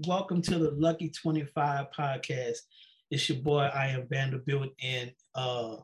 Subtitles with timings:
[0.00, 2.58] welcome to the Lucky 25 podcast.
[3.10, 5.76] It's your boy, I am Vanderbilt, and uh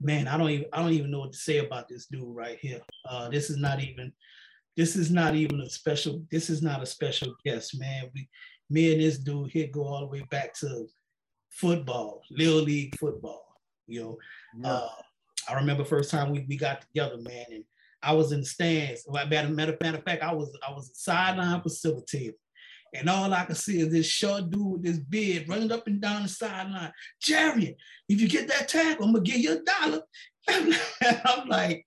[0.00, 2.58] man, I don't even I don't even know what to say about this dude right
[2.60, 2.80] here.
[3.08, 4.12] Uh this is not even
[4.76, 8.10] this is not even a special, this is not a special guest, man.
[8.12, 8.28] We
[8.70, 10.86] me and this dude here go all the way back to
[11.50, 13.44] football, little league football.
[13.86, 14.18] You know,
[14.58, 14.68] yeah.
[14.68, 14.88] uh,
[15.48, 17.64] I remember first time we, we got together, man, and
[18.02, 19.06] I was in the stands.
[19.08, 22.34] Matter, matter, matter of fact, I was I was a sideline facilitator.
[22.98, 26.00] And all I could see is this short dude with this beard running up and
[26.00, 26.92] down the sideline.
[27.20, 27.76] Jerry,
[28.08, 30.02] if you get that tackle, I'm gonna give you a dollar.
[30.48, 31.84] And I'm like,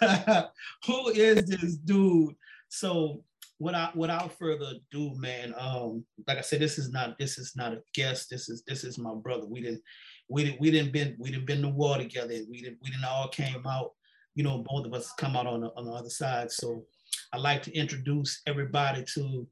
[0.86, 2.34] who is this dude?
[2.68, 3.22] So
[3.58, 7.74] without without further ado, man, um, like I said, this is not this is not
[7.74, 8.30] a guest.
[8.30, 9.46] This is this is my brother.
[9.46, 9.82] We didn't
[10.28, 12.34] we didn't we didn't been we didn't been to war together.
[12.50, 13.92] We didn't we didn't all came out.
[14.34, 16.50] You know, both of us come out on the, on the other side.
[16.50, 16.84] So
[17.32, 19.46] I'd like to introduce everybody to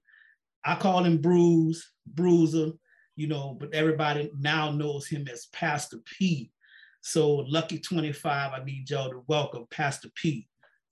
[0.68, 2.72] I call him Bruise, Bruiser,
[3.16, 6.52] you know, but everybody now knows him as Pastor P.
[7.00, 10.46] So lucky 25, I need y'all to welcome Pastor P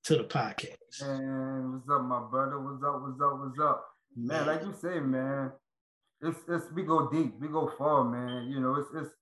[0.04, 1.02] to the podcast.
[1.02, 2.58] Man, what's up, my brother?
[2.58, 3.02] What's up?
[3.02, 3.38] What's up?
[3.38, 3.84] What's up?
[4.16, 5.52] Man, man like you say, man,
[6.22, 8.50] it's it's we go deep, we go far, man.
[8.50, 9.14] You know, it's it's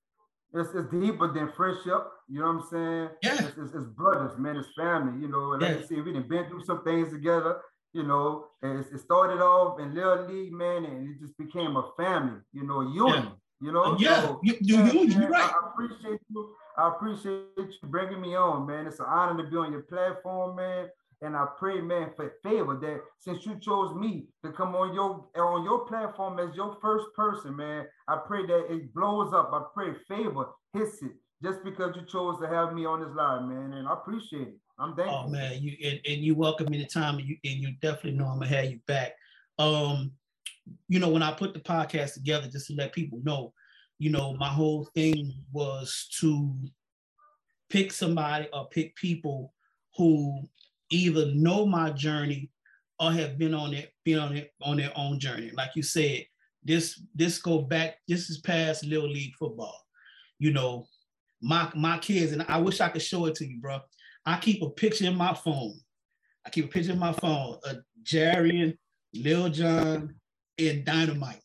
[0.54, 2.06] it's, it's deeper than friendship.
[2.28, 3.08] You know what I'm saying?
[3.24, 3.48] Yeah.
[3.48, 4.56] It's, it's, it's brothers, man.
[4.56, 5.20] It's family.
[5.20, 5.78] You know, and like yeah.
[5.80, 7.56] you see, we done been through some things together
[7.94, 11.90] you know, it, it started off in little league, man, and it just became a
[11.96, 13.30] family, you know, unit, yeah.
[13.60, 13.96] you know.
[13.98, 15.50] Yeah, so, you, you, man, you, man, right.
[15.50, 16.54] I, appreciate you.
[16.76, 18.88] I appreciate you bringing me on, man.
[18.88, 20.88] It's an honor to be on your platform, man.
[21.22, 25.24] And I pray, man, for favor that since you chose me to come on your
[25.36, 29.50] on your platform as your first person, man, I pray that it blows up.
[29.52, 33.48] I pray favor hits it just because you chose to have me on this line,
[33.48, 33.72] man.
[33.78, 34.58] And I appreciate it.
[34.78, 35.24] I'm thankful.
[35.26, 38.18] Oh man, you and, and you welcome me to time, and you and you definitely
[38.18, 39.12] know I'm gonna have you back.
[39.58, 40.12] Um,
[40.88, 43.52] you know, when I put the podcast together, just to let people know,
[43.98, 46.52] you know, my whole thing was to
[47.70, 49.52] pick somebody or pick people
[49.96, 50.42] who
[50.90, 52.50] either know my journey
[52.98, 55.50] or have been on it, been on it on their own journey.
[55.54, 56.24] Like you said,
[56.64, 57.98] this this go back.
[58.08, 59.78] This is past little league football.
[60.40, 60.88] You know,
[61.40, 63.80] my my kids, and I wish I could show it to you, bro.
[64.26, 65.74] I keep a picture in my phone.
[66.46, 68.78] I keep a picture in my phone of Jerry,
[69.14, 70.14] Lil Jon,
[70.58, 71.40] and Dynamite.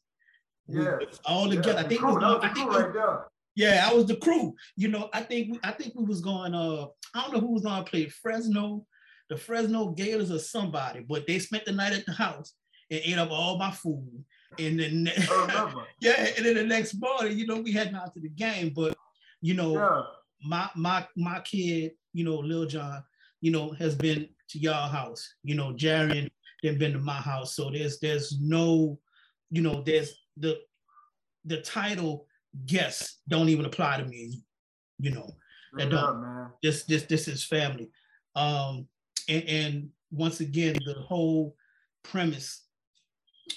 [0.67, 0.97] Yeah.
[1.25, 1.71] All together.
[1.71, 3.25] Yeah, I think it was, I think right there.
[3.55, 4.55] Yeah, I was the crew.
[4.77, 6.53] You know, I think we, I think we was going.
[6.53, 8.85] Uh, I don't know who was going to play Fresno,
[9.29, 12.53] the Fresno Gators or somebody, but they spent the night at the house
[12.89, 14.23] and ate up all my food.
[14.57, 15.11] And then,
[16.01, 18.71] yeah, and then the next morning, you know, we heading out to the game.
[18.75, 18.95] But
[19.41, 20.03] you know, yeah.
[20.43, 23.03] my my my kid, you know, Lil Jon,
[23.41, 25.35] you know, has been to y'all house.
[25.43, 26.29] You know, Jarian
[26.63, 27.55] then been to my house.
[27.55, 28.99] So there's there's no,
[29.51, 30.59] you know, there's the
[31.45, 32.25] the title
[32.65, 34.41] guests don't even apply to me.
[34.99, 35.35] You know,
[35.73, 36.21] that don't.
[36.21, 36.47] man.
[36.61, 37.89] This this this is family.
[38.35, 38.87] Um,
[39.27, 41.55] and, and once again, the whole
[42.03, 42.65] premise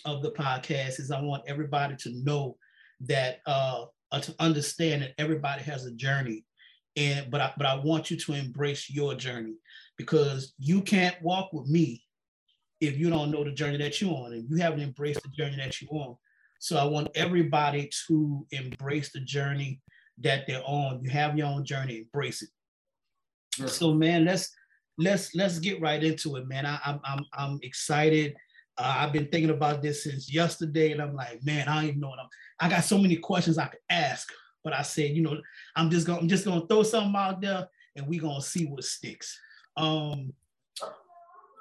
[0.04, 2.56] of the podcast is I want everybody to know
[3.00, 6.44] that uh, uh, to understand that everybody has a journey
[6.97, 9.54] and but I, but I want you to embrace your journey
[9.97, 12.03] because you can't walk with me
[12.80, 15.56] if you don't know the journey that you're on and you haven't embraced the journey
[15.56, 16.16] that you're on.
[16.58, 19.80] So I want everybody to embrace the journey
[20.19, 21.00] that they're on.
[21.03, 22.50] You have your own journey, embrace it.
[23.59, 23.66] Yeah.
[23.66, 24.53] So man, let's
[24.98, 26.66] let's let's get right into it, man.
[26.66, 28.34] I, am I'm I'm excited.
[28.78, 32.00] Uh, I've been thinking about this since yesterday, and I'm like, man, I don't even
[32.00, 32.28] know what I'm.
[32.60, 34.28] I got so many questions I could ask,
[34.64, 35.40] but I said, you know,
[35.76, 38.84] I'm just gonna I'm just gonna throw something out there and we're gonna see what
[38.84, 39.38] sticks.
[39.76, 40.32] Um,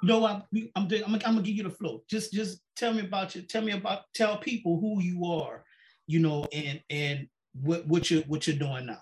[0.02, 0.48] you know what?
[0.54, 2.04] I'm, I'm, I'm, gonna give you the flow.
[2.10, 3.44] Just just tell me about you.
[3.44, 5.64] Tell me about tell people who you are,
[6.08, 7.28] you know, and and
[7.62, 9.02] what what you what you're doing now.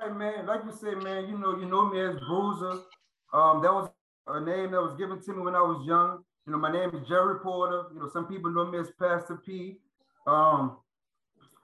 [0.00, 0.46] All right, man.
[0.46, 2.80] Like you said, man, you know, you know me as Bruiser.
[3.32, 3.90] Um, that was
[4.26, 6.22] a name that was given to me when I was young.
[6.46, 7.84] You know, my name is Jerry Porter.
[7.94, 9.78] You know, some people know me as Pastor P.
[10.26, 10.76] Um,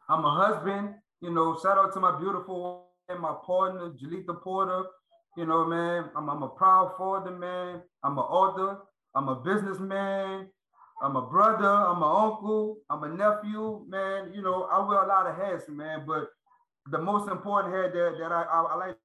[0.08, 0.94] I'm a husband.
[1.20, 4.84] You know, shout out to my beautiful and my partner, Jaletha Porter.
[5.36, 7.82] You know, man, I'm, I'm a proud father, man.
[8.02, 8.78] I'm an author.
[9.14, 10.48] I'm a businessman.
[11.02, 11.68] I'm a brother.
[11.68, 12.78] I'm an uncle.
[12.90, 14.32] I'm a nephew, man.
[14.34, 16.04] You know, I wear a lot of hats, man.
[16.06, 16.28] But
[16.90, 18.96] the most important hat that, that I, I, I like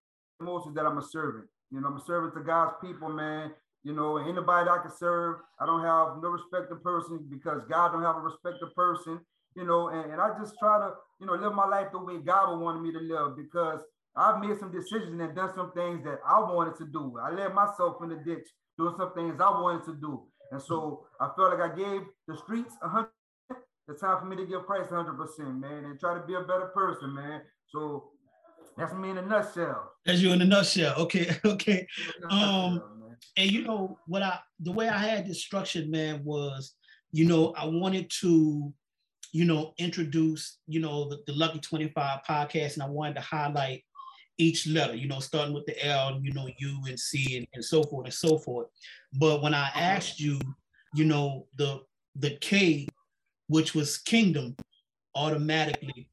[0.41, 1.45] most is that I'm a servant.
[1.71, 3.51] You know, I'm a servant to God's people, man.
[3.83, 7.91] You know, anybody I can serve, I don't have no respect to person because God
[7.91, 9.19] don't have a respect to person
[9.55, 12.17] you know, and, and I just try to, you know, live my life the way
[12.17, 13.81] God wanted me to live because
[14.15, 17.17] I've made some decisions and done some things that I wanted to do.
[17.21, 18.47] I led myself in the ditch
[18.77, 20.23] doing some things I wanted to do.
[20.51, 23.09] And so I felt like I gave the streets a hundred.
[23.89, 26.41] It's time for me to give Christ hundred percent, man, and try to be a
[26.41, 27.41] better person, man.
[27.67, 28.11] So
[28.77, 29.91] that's me in a nutshell.
[30.05, 30.95] That's you in a nutshell.
[30.99, 31.87] Okay, okay.
[32.29, 32.81] Um,
[33.35, 36.75] and you know what I the way I had this structured, man, was
[37.11, 38.73] you know I wanted to,
[39.33, 43.21] you know, introduce you know the, the Lucky Twenty Five podcast, and I wanted to
[43.21, 43.83] highlight
[44.37, 47.63] each letter, you know, starting with the L, you know, U and C and, and
[47.63, 48.67] so forth and so forth.
[49.19, 49.79] But when I uh-huh.
[49.79, 50.39] asked you,
[50.95, 51.81] you know, the
[52.15, 52.87] the K,
[53.47, 54.55] which was kingdom,
[55.15, 56.09] automatically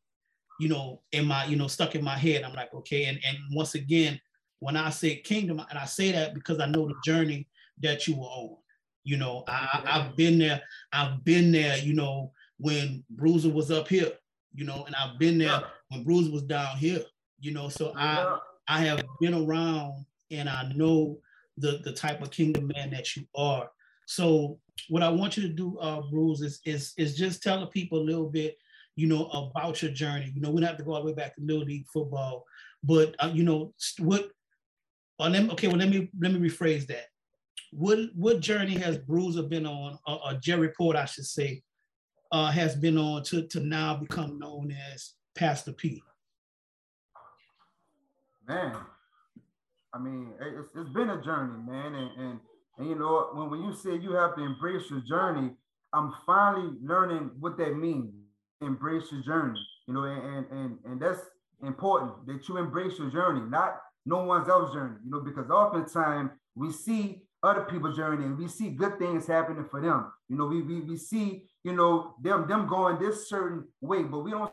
[0.61, 2.43] you know, in my, you know, stuck in my head.
[2.43, 3.07] I'm like, okay.
[3.07, 4.21] And, and once again,
[4.59, 7.49] when I say kingdom, and I say that because I know the journey
[7.83, 8.57] that you were on.
[9.03, 10.61] You know, I, I've been there,
[10.93, 14.13] I've been there, you know, when Bruiser was up here,
[14.55, 17.03] you know, and I've been there when Bruiser was down here,
[17.41, 17.69] you know.
[17.69, 21.19] So I I have been around and I know
[21.57, 23.71] the the type of kingdom man that you are.
[24.07, 24.59] So
[24.89, 27.99] what I want you to do, uh, Bruce, is, is is just tell the people
[27.99, 28.57] a little bit
[28.97, 30.31] you know, about your journey.
[30.35, 32.45] You know, we don't have to go all the way back to little league football,
[32.83, 34.31] but uh, you know, what?
[35.19, 37.07] Well, let me, okay, well, let me let me rephrase that.
[37.73, 41.63] What what journey has Bruiser been on, or, or Jerry Port, I should say,
[42.33, 46.03] uh, has been on to to now become known as Pastor P?
[48.49, 48.77] Man,
[49.95, 52.41] I mean, it's, it's been a journey, man, and, and
[52.79, 55.51] and you know when when you say you have to embrace your journey,
[55.93, 58.13] I'm finally learning what that means.
[58.63, 61.21] Embrace your journey, you know, and and and that's
[61.63, 66.31] important that you embrace your journey, not no one's else journey, you know, because oftentimes
[66.55, 70.13] we see other people's journey and we see good things happening for them.
[70.29, 74.21] You know, we we, we see, you know, them them going this certain way, but
[74.21, 74.53] we don't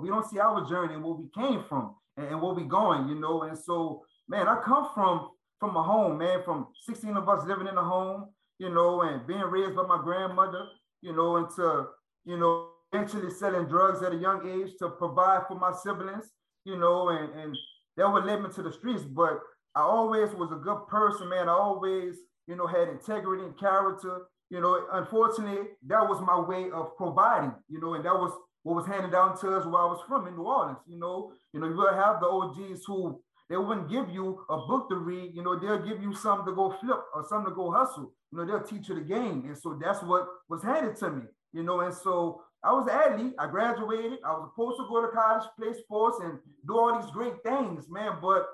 [0.00, 3.08] we don't see our journey and where we came from and, and where we going,
[3.08, 3.42] you know.
[3.42, 7.68] And so, man, I come from from a home, man, from 16 of us living
[7.68, 10.66] in a home, you know, and being raised by my grandmother,
[11.02, 11.86] you know, into,
[12.24, 16.32] you know, eventually selling drugs at a young age to provide for my siblings,
[16.64, 17.56] you know, and, and
[17.96, 19.04] that would lead me to the streets.
[19.04, 19.38] But
[19.74, 21.48] I always was a good person, man.
[21.48, 22.16] I always,
[22.46, 24.22] you know, had integrity and character.
[24.50, 28.32] You know, unfortunately, that was my way of providing, you know, and that was
[28.64, 31.32] what was handed down to us where I was from in New Orleans, you know.
[31.52, 34.96] You know, you will have the OGs who they wouldn't give you a book to
[34.96, 38.12] read, you know, they'll give you something to go flip or something to go hustle.
[38.30, 39.44] You know, they'll teach you the game.
[39.46, 41.22] And so that's what was handed to me,
[41.52, 43.34] you know, and so I was an athlete.
[43.38, 44.20] I graduated.
[44.24, 47.86] I was supposed to go to college, play sports, and do all these great things,
[47.90, 48.18] man.
[48.22, 48.46] But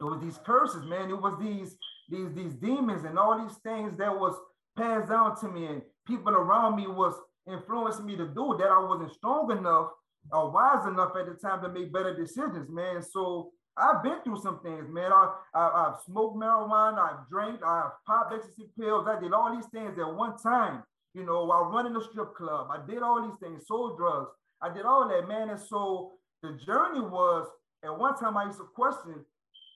[0.00, 1.10] it was these curses, man.
[1.10, 1.76] It was these
[2.08, 4.34] these these demons and all these things that was
[4.76, 7.14] passed down to me, and people around me was
[7.50, 8.68] influencing me to do that.
[8.68, 9.90] I wasn't strong enough
[10.32, 13.02] or wise enough at the time to make better decisions, man.
[13.02, 15.12] So I've been through some things, man.
[15.12, 19.06] I, I have smoked marijuana, I've drank, I've popped ecstasy pills.
[19.06, 20.82] I did all these things at one time
[21.14, 22.68] you know, while running a strip club.
[22.70, 24.30] I did all these things, sold drugs.
[24.60, 25.48] I did all that, man.
[25.50, 26.12] And so
[26.42, 27.46] the journey was,
[27.84, 29.24] at one time I used to question,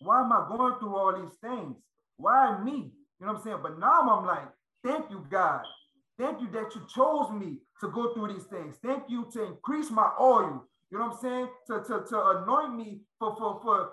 [0.01, 1.77] why am I going through all these things?
[2.17, 2.93] Why me?
[3.21, 3.59] You know what I'm saying?
[3.63, 4.49] But now I'm like,
[4.85, 5.63] thank you, God.
[6.19, 8.77] Thank you that you chose me to go through these things.
[8.85, 10.65] Thank you to increase my oil.
[10.91, 11.49] You know what I'm saying?
[11.69, 13.91] To, to, to anoint me for, for, for,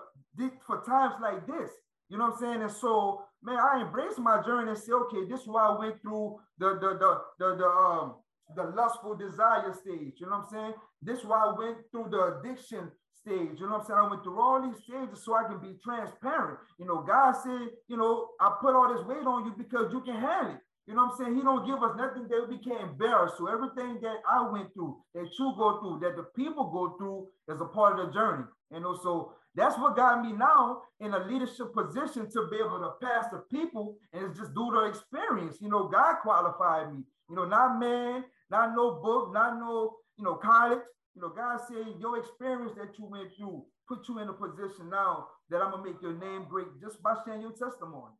[0.66, 1.70] for times like this.
[2.08, 2.62] You know what I'm saying?
[2.62, 6.02] And so man, I embraced my journey and say, okay, this is why I went
[6.02, 8.16] through the the the the, the um
[8.54, 10.14] the lustful desire stage.
[10.18, 10.74] You know what I'm saying?
[11.02, 12.90] This is why I went through the addiction
[13.26, 13.58] stage.
[13.58, 13.98] You know what I'm saying?
[13.98, 16.58] I went through all these stages so I can be transparent.
[16.78, 20.00] You know, God said, you know, I put all this weight on you because you
[20.00, 20.62] can handle it.
[20.86, 21.34] You know what I'm saying?
[21.34, 23.28] He don't give us nothing that we can't bear.
[23.36, 27.26] So everything that I went through, that you go through, that the people go through
[27.52, 28.44] is a part of the journey.
[28.70, 32.78] You know, so that's what got me now in a leadership position to be able
[32.78, 35.56] to pass the people and it's just due to experience.
[35.60, 37.02] You know, God qualified me.
[37.28, 40.78] You know, not man, not no book, not no, you know, college.
[41.16, 44.90] You know, God said your experience that you went through put you in a position
[44.90, 48.12] now that I'm gonna make your name great just by sharing your testimony.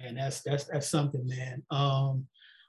[0.00, 1.62] Man, that's that's that's something, man.
[1.70, 2.26] Um,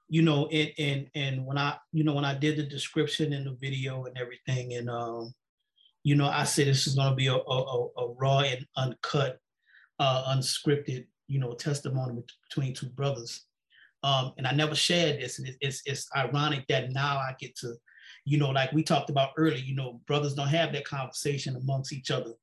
[0.09, 3.45] you know, and and and when I, you know, when I did the description in
[3.45, 5.33] the video and everything, and um,
[6.03, 9.39] you know, I said this is to be a, a, a, raw and uncut,
[9.99, 13.45] uh, unscripted, you know, testimony between two brothers.
[14.03, 15.37] Um, and I never shared this.
[15.37, 17.75] And it, it's, it's ironic that now I get to,
[18.25, 21.93] you know, like we talked about earlier, you know, brothers don't have that conversation amongst
[21.93, 22.33] each other,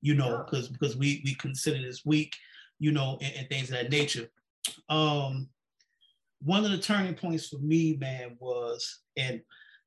[0.00, 2.34] you know, because because we we consider this weak,
[2.78, 4.28] you know, and, and things of that nature.
[4.88, 5.48] Um,
[6.42, 9.40] one of the turning points for me, man, was, and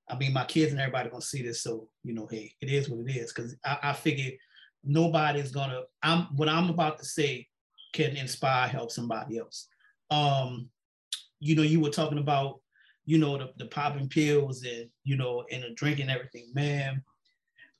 [0.09, 2.89] I mean, my kids and everybody gonna see this, so you know, hey, it is
[2.89, 3.31] what it is.
[3.31, 4.33] Because I, I figured
[4.83, 5.81] nobody's gonna.
[6.03, 7.47] I'm what I'm about to say
[7.93, 9.67] can inspire, help somebody else.
[10.11, 10.69] Um,
[11.39, 12.59] you know, you were talking about,
[13.09, 17.03] you know, the, the popping pills and, you know, and the drinking everything, man.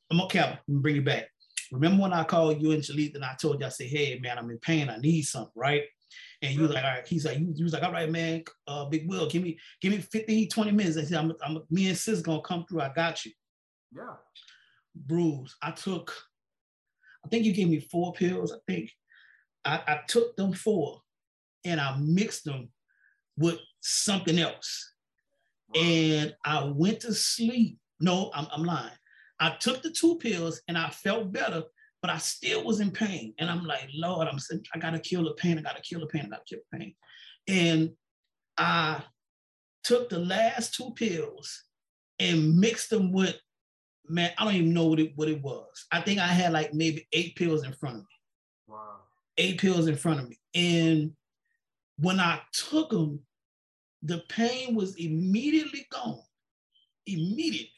[0.09, 1.25] I'm okay, I'm gonna bring you back.
[1.71, 4.39] Remember when I called you and Shalith and I told you, I said, hey man,
[4.39, 5.83] I'm in pain, I need something, right?
[6.41, 8.86] And you was like, all right, he's like, he was like, all right, man, uh,
[8.86, 10.98] Big Will, give me, give me 15, 20 minutes.
[10.98, 12.81] I said, I'm, I'm me and sis gonna come through.
[12.81, 13.31] I got you.
[13.95, 14.15] Yeah.
[14.95, 16.12] Bruce, I took,
[17.24, 18.51] I think you gave me four pills.
[18.51, 18.91] I think
[19.63, 21.01] I, I took them four
[21.65, 22.69] and I mixed them
[23.38, 24.93] with something else.
[25.75, 27.77] And I went to sleep.
[27.99, 28.91] No, I'm, I'm lying.
[29.39, 31.63] I took the two pills and I felt better,
[32.01, 33.33] but I still was in pain.
[33.39, 34.39] And I'm like, Lord, I'm
[34.73, 35.57] I gotta kill the pain.
[35.57, 36.23] I gotta kill the pain.
[36.25, 36.95] I gotta kill the pain.
[37.47, 37.91] And
[38.57, 39.03] I
[39.83, 41.63] took the last two pills
[42.19, 43.35] and mixed them with,
[44.07, 45.85] man, I don't even know what it, what it was.
[45.91, 48.07] I think I had like maybe eight pills in front of me.
[48.67, 48.95] Wow.
[49.38, 50.38] Eight pills in front of me.
[50.53, 51.13] And
[51.97, 53.21] when I took them,
[54.01, 56.21] the pain was immediately gone.
[57.05, 57.73] Immediately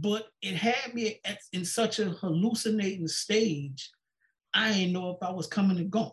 [0.00, 3.90] but it had me at, in such a hallucinating stage.
[4.52, 6.10] I didn't know if I was coming or going.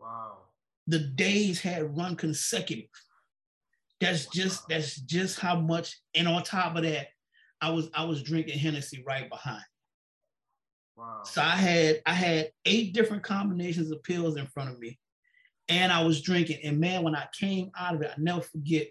[0.00, 0.38] Wow.
[0.86, 2.90] The days had run consecutive.
[4.00, 4.30] That's wow.
[4.34, 5.98] just that's just how much.
[6.14, 7.08] And on top of that,
[7.60, 9.64] I was I was drinking Hennessy right behind.
[10.96, 11.22] Wow.
[11.24, 14.98] So I had I had eight different combinations of pills in front of me,
[15.68, 16.60] and I was drinking.
[16.64, 18.88] And man, when I came out of it, I never forget.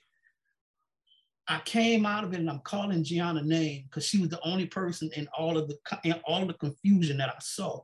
[1.48, 4.66] I came out of it and I'm calling Gianna name because she was the only
[4.66, 7.82] person in all of the in all of the confusion that I saw.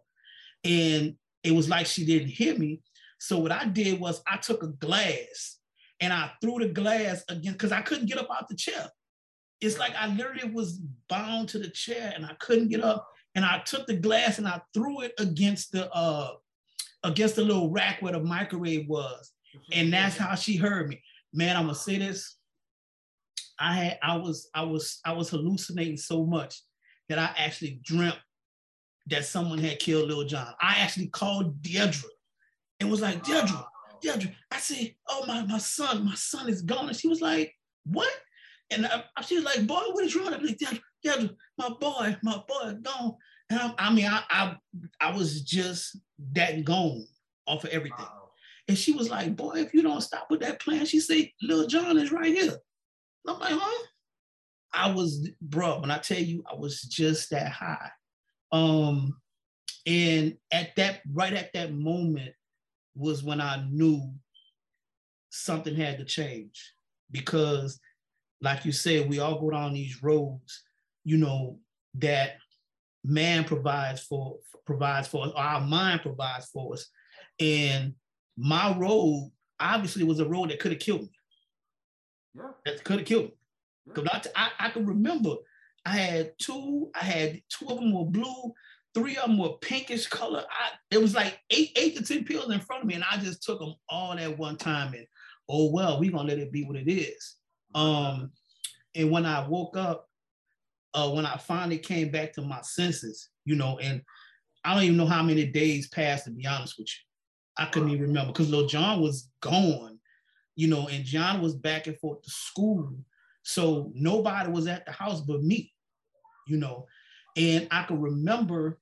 [0.64, 2.82] And it was like she didn't hear me.
[3.20, 5.60] So what I did was I took a glass
[6.00, 8.90] and I threw the glass again because I couldn't get up out the chair.
[9.60, 13.08] It's like I literally was bound to the chair and I couldn't get up.
[13.36, 16.32] And I took the glass and I threw it against the uh
[17.04, 19.32] against the little rack where the microwave was.
[19.56, 19.72] Mm-hmm.
[19.74, 21.02] And that's how she heard me.
[21.34, 22.38] Man, I'm gonna say this
[23.62, 26.62] I had I was I was I was hallucinating so much
[27.10, 28.18] that I actually dreamt
[29.08, 30.54] that someone had killed Lil John.
[30.60, 32.04] I actually called Deidre
[32.80, 33.64] and was like, Deidre,
[34.04, 34.34] Deidre.
[34.50, 36.88] I said, oh my my son, my son is gone.
[36.88, 37.54] And she was like,
[37.86, 38.12] what?
[38.72, 40.34] And I, she was like, boy, what is wrong?
[40.34, 43.16] I'm like, Deidre, Deidre, my boy, my boy gone.
[43.52, 44.56] And I, mean, I, I
[45.02, 45.98] I was just
[46.34, 47.06] that gone
[47.46, 47.98] off of everything.
[48.00, 48.30] Wow.
[48.68, 51.68] And she was like, boy, if you don't stop with that plan, she said, Lil
[51.68, 52.56] John is right here.
[53.28, 53.88] I'm like, huh?
[54.74, 57.90] I was, bro, when I tell you, I was just that high.
[58.54, 59.18] Um,
[59.86, 62.34] and at that, right at that moment
[62.96, 64.14] was when I knew
[65.30, 66.74] something had to change.
[67.12, 67.80] Because,
[68.42, 70.64] like you said, we all go down these roads,
[71.04, 71.60] you know,
[71.96, 72.38] that
[73.04, 76.88] man provides for provides for us, our mind provides for us.
[77.40, 77.94] And
[78.38, 81.10] my road obviously was a road that could have killed me.
[82.36, 82.50] Yeah.
[82.66, 83.38] That could have killed me.
[83.88, 84.32] Because yeah.
[84.36, 85.36] I, I, I can remember
[85.86, 88.54] I had two, I had two of them were blue,
[88.94, 90.44] three of them were pinkish color.
[90.50, 93.18] I it was like eight, eight to 10 pills in front of me, and I
[93.18, 94.94] just took them all at one time.
[94.94, 95.08] And
[95.50, 97.36] oh well, we're gonna let it be what it is.
[97.74, 98.32] Um,
[98.94, 100.08] and when I woke up,
[100.94, 104.02] uh, when I finally came back to my senses, you know, and
[104.64, 107.64] I don't even know how many days passed to be honest with you.
[107.64, 110.00] I couldn't even remember because Lil Jon was gone
[110.56, 112.94] you know, and John was back and forth to school.
[113.44, 115.74] So nobody was at the house but me,
[116.48, 116.86] you know.
[117.38, 118.80] And I can remember,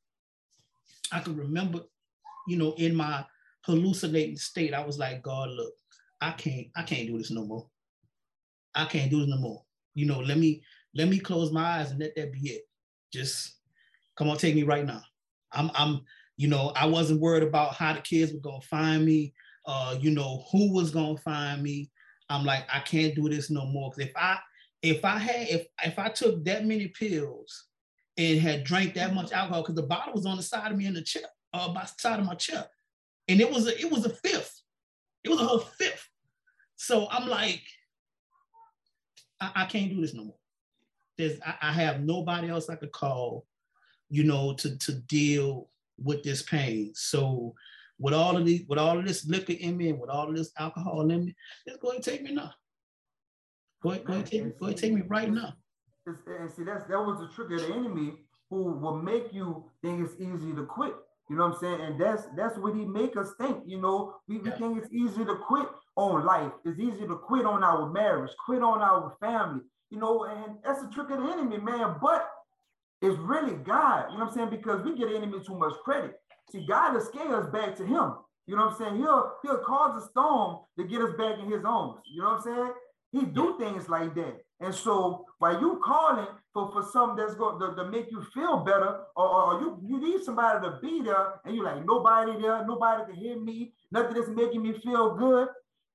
[1.12, 1.82] I can remember,
[2.48, 3.25] you know, in my
[3.66, 5.74] hallucinating state, I was like, God, look,
[6.20, 7.68] I can't, I can't do this no more.
[8.75, 9.63] I can't do this no more.
[9.94, 10.63] You know, let me,
[10.96, 12.62] let me close my eyes and let that be it.
[13.12, 13.58] Just
[14.17, 15.01] come on, take me right now.
[15.51, 16.01] I'm, I'm,
[16.38, 19.34] you know, I wasn't worried about how the kids were gonna find me
[19.69, 21.91] uh, you know, who was gonna find me.
[22.27, 23.91] I'm like, I can't do this no more.
[23.91, 24.39] Cause if I
[24.81, 27.65] if I had if if I took that many pills
[28.17, 30.88] and had drank that much alcohol, because the bottle was on the side of me
[30.88, 31.22] in the chair,
[31.53, 32.65] uh, by the side of my chair,
[33.27, 34.60] and it was a it was a fifth,
[35.24, 36.10] it was a whole fifth.
[36.75, 37.62] So I'm like,
[39.39, 40.38] I, I can't do this no more.
[41.20, 43.46] There's I, I have nobody else I could call,
[44.10, 45.70] you know, to to deal
[46.02, 46.92] with this pain.
[46.96, 47.54] So
[48.00, 50.36] with all of these, with all of this liquor in me and with all of
[50.36, 51.36] this alcohol in me,
[51.68, 52.54] just go and take me now.
[53.84, 55.54] Go ahead, go ahead, take me, go ahead, take me right now.
[56.06, 58.14] And see, that's that was the trick of the enemy
[58.50, 60.94] who will make you think it's easy to quit.
[61.30, 61.82] You know what I'm saying?
[61.82, 63.64] And that's that's what he make us think.
[63.66, 66.54] You know, we, we think it's easy to quit on life.
[66.64, 69.62] It's easy to quit on our marriage, quit on our family.
[69.89, 71.96] You know, and that's the trick of the enemy, man.
[72.01, 72.29] But
[73.01, 74.12] it's really God.
[74.12, 74.50] You know what I'm saying?
[74.50, 76.13] Because we get the enemy too much credit.
[76.51, 78.13] See, God will scale us back to Him.
[78.50, 78.98] You know what I'm saying?
[78.98, 82.01] He'll he'll cause a storm to get us back in his arms.
[82.12, 82.74] You know what I'm saying?
[83.12, 84.38] He do things like that.
[84.60, 88.58] And so while you calling for, for something that's going to, to make you feel
[88.65, 92.65] better, or, or, you, you need somebody to be there, and you're like, nobody there,
[92.65, 95.48] nobody can hear me, nothing that's making me feel good.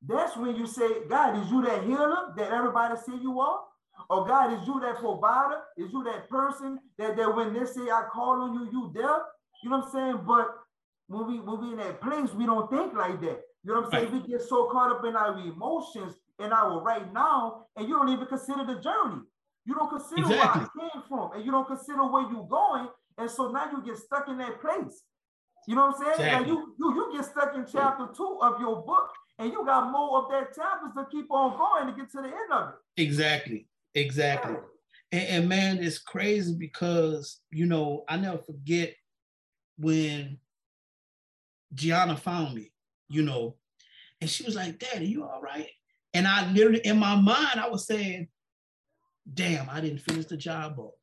[0.06, 3.60] That's when you say, God, is you that healer that everybody say you are?
[4.10, 5.60] Or God, is you that provider?
[5.76, 9.18] Is you that person that, that when they say I call on you, you there?
[9.62, 10.24] You know what I'm saying?
[10.26, 10.48] But
[11.08, 13.40] when we when we in that place, we don't think like that.
[13.62, 14.12] You know what I'm saying?
[14.12, 14.22] Right.
[14.22, 18.10] We get so caught up in our emotions and our right now, and you don't
[18.10, 19.22] even consider the journey.
[19.64, 20.36] You don't consider exactly.
[20.36, 22.88] where I came from, and you don't consider where you're going.
[23.16, 25.02] And so now you get stuck in that place.
[25.66, 26.28] You know what I'm saying?
[26.28, 26.48] Exactly.
[26.48, 30.18] you, you you get stuck in chapter two of your book, and you got more
[30.18, 33.02] of that chapters to keep on going to get to the end of it.
[33.02, 33.66] Exactly.
[33.94, 34.56] Exactly.
[35.12, 38.94] And, and man, it's crazy because you know, I never forget
[39.78, 40.38] when
[41.74, 42.72] Gianna found me,
[43.08, 43.56] you know,
[44.20, 45.68] and she was like, Daddy, you all right?
[46.14, 48.28] And I literally, in my mind, I was saying,
[49.32, 50.94] damn, I didn't finish the job up.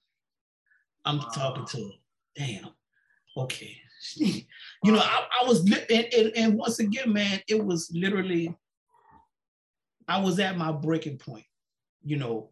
[1.04, 1.30] I'm wow.
[1.34, 1.92] talking to her.
[2.36, 2.70] Damn.
[3.36, 3.78] Okay.
[4.16, 4.46] you
[4.84, 8.56] know, I, I was, and, and, and once again, man, it was literally,
[10.08, 11.46] I was at my breaking point,
[12.04, 12.52] you know,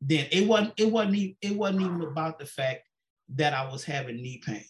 [0.00, 2.82] then it wasn't, it wasn't even, it wasn't even about the fact
[3.34, 4.64] that I was having knee pain.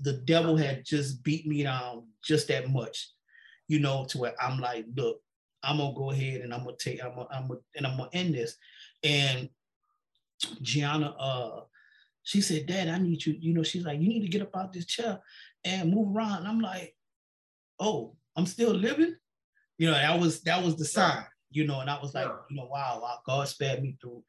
[0.00, 3.10] The devil had just beat me down just that much,
[3.68, 5.20] you know, to where I'm like, look,
[5.62, 8.10] I'm gonna go ahead and I'm gonna take, I'm gonna, I'm gonna and I'm gonna
[8.12, 8.56] end this.
[9.04, 9.48] And
[10.60, 11.60] Gianna, uh,
[12.24, 14.56] she said, Dad, I need you, you know, she's like, you need to get up
[14.56, 15.20] out this chair
[15.64, 16.38] and move around.
[16.38, 16.96] And I'm like,
[17.78, 19.14] oh, I'm still living.
[19.78, 22.56] You know, that was that was the sign, you know, and I was like, you
[22.56, 24.22] know, wow, wow, God spared me through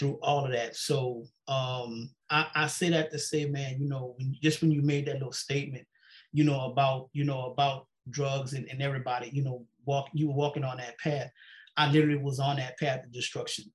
[0.00, 0.74] through all of that.
[0.74, 4.82] So um I, I say that to say, man, you know, when, just when you
[4.82, 5.86] made that little statement,
[6.32, 10.34] you know, about, you know, about drugs and, and everybody, you know, walk you were
[10.34, 11.30] walking on that path.
[11.76, 13.66] I literally was on that path of destruction,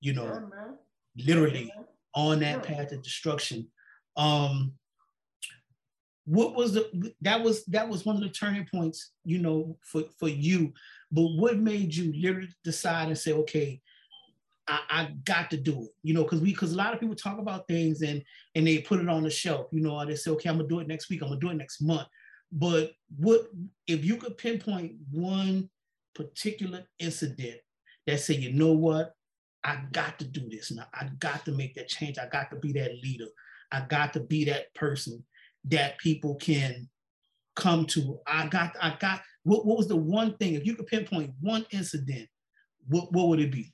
[0.00, 1.82] you know, yeah, literally yeah,
[2.14, 2.76] on that yeah.
[2.76, 3.68] path of destruction.
[4.16, 4.74] Um,
[6.26, 10.04] what was the that was that was one of the turning points, you know, for
[10.18, 10.72] for you.
[11.10, 13.80] But what made you literally decide and say, okay,
[14.66, 17.14] I, I got to do it, you know, because we because a lot of people
[17.14, 18.22] talk about things and
[18.54, 20.68] and they put it on the shelf, you know, or they say, okay, I'm gonna
[20.68, 22.08] do it next week, I'm gonna do it next month.
[22.50, 23.48] But what
[23.86, 25.68] if you could pinpoint one
[26.14, 27.58] particular incident
[28.06, 29.14] that say, you know what,
[29.64, 30.86] I got to do this now.
[30.94, 32.18] I got to make that change.
[32.18, 33.26] I got to be that leader.
[33.72, 35.24] I got to be that person
[35.64, 36.88] that people can
[37.56, 38.20] come to.
[38.26, 41.66] I got, I got, what, what was the one thing, if you could pinpoint one
[41.70, 42.28] incident,
[42.88, 43.73] what, what would it be?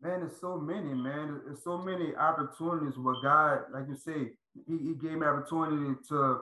[0.00, 1.40] Man, there's so many, man.
[1.44, 4.30] There's so many opportunities where God, like you say,
[4.66, 6.40] he, he gave me opportunity to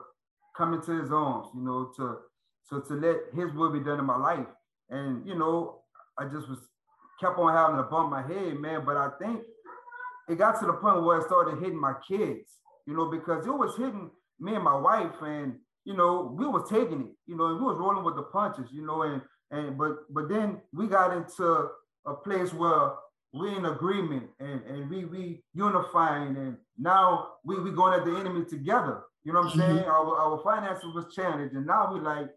[0.55, 2.17] come into his arms, you know, to
[2.63, 4.45] so to let his will be done in my life.
[4.89, 5.81] And you know,
[6.19, 6.59] I just was
[7.19, 8.83] kept on having to bump my head, man.
[8.85, 9.41] But I think
[10.29, 13.51] it got to the point where it started hitting my kids, you know, because it
[13.51, 17.47] was hitting me and my wife, and you know, we was taking it, you know,
[17.47, 20.85] and we was rolling with the punches, you know, and and but but then we
[20.85, 21.69] got into
[22.05, 22.91] a place where
[23.33, 28.15] we in agreement and, and we we unifying and now we we going at the
[28.15, 29.75] enemy together you know what I'm mm-hmm.
[29.75, 29.89] saying?
[29.89, 32.29] Our, our finances was challenged, and now we like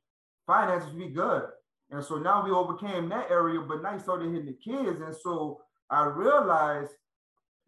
[0.45, 1.45] finances be good.
[1.93, 5.01] And so now we overcame that area, but now you started hitting the kids.
[5.01, 6.91] And so I realized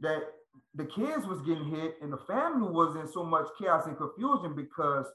[0.01, 0.23] that
[0.75, 4.57] the kids was getting hit and the family was in so much chaos and confusion
[4.57, 5.07] because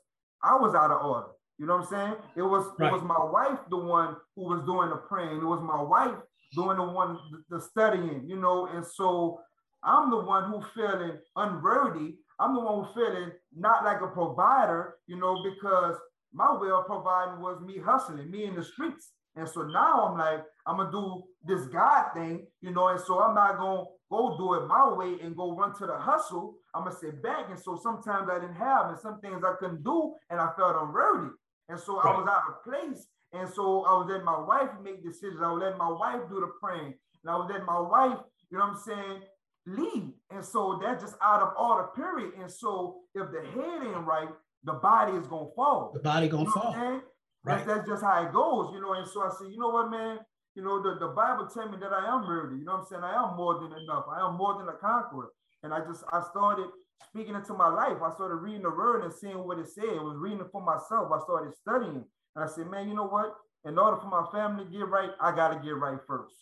[0.41, 1.27] I was out of order.
[1.57, 2.15] You know what I'm saying?
[2.37, 2.87] It was right.
[2.87, 5.37] it was my wife the one who was doing the praying.
[5.37, 6.15] It was my wife
[6.53, 7.17] doing the one
[7.49, 9.39] the studying, you know, and so
[9.83, 14.95] I'm the one who feeling unworthy I'm the one who's feeling not like a provider,
[15.07, 15.95] you know, because
[16.33, 19.13] my way of providing was me hustling, me in the streets.
[19.35, 23.19] And so now I'm like, I'm gonna do this God thing, you know, and so
[23.19, 26.55] I'm not gonna go do it my way and go run to the hustle.
[26.73, 27.49] I'm gonna sit back.
[27.49, 30.75] And so sometimes I didn't have, and some things I couldn't do, and I felt
[30.75, 31.33] unworthy.
[31.69, 32.13] And so right.
[32.13, 33.07] I was out of place.
[33.33, 35.41] And so I was letting my wife make decisions.
[35.43, 36.93] I was letting my wife do the praying.
[37.23, 39.21] And I was letting my wife, you know what I'm saying,
[39.65, 40.13] lead.
[40.31, 42.33] And so that's just out of order, period.
[42.39, 44.29] And so if the head ain't right,
[44.63, 45.91] the body is gonna fall.
[45.93, 46.73] The body gonna you know fall.
[46.75, 47.01] Right.
[47.43, 48.93] That's, that's just how it goes, you know.
[48.93, 50.19] And so I said, you know what, man,
[50.55, 52.57] you know, the, the Bible tell me that I am worthy.
[52.57, 53.03] You know what I'm saying?
[53.03, 54.05] I am more than enough.
[54.09, 55.29] I am more than a conqueror.
[55.63, 56.67] And I just I started
[57.09, 58.01] speaking into my life.
[58.03, 59.99] I started reading the word and seeing what it said.
[59.99, 61.11] I was reading it for myself.
[61.13, 62.05] I started studying.
[62.43, 63.35] I said, man, you know what?
[63.65, 66.33] In order for my family to get right, I got to get right first.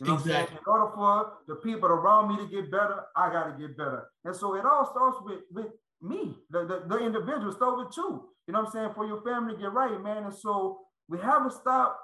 [0.00, 0.56] You know exactly.
[0.56, 4.08] In order for the people around me to get better, I got to get better.
[4.24, 8.28] And so it all starts with, with, me, the, the, the individual, start with you.
[8.46, 8.90] You know what I'm saying?
[8.94, 10.24] For your family to get right, man.
[10.24, 11.96] And so we haven't stopped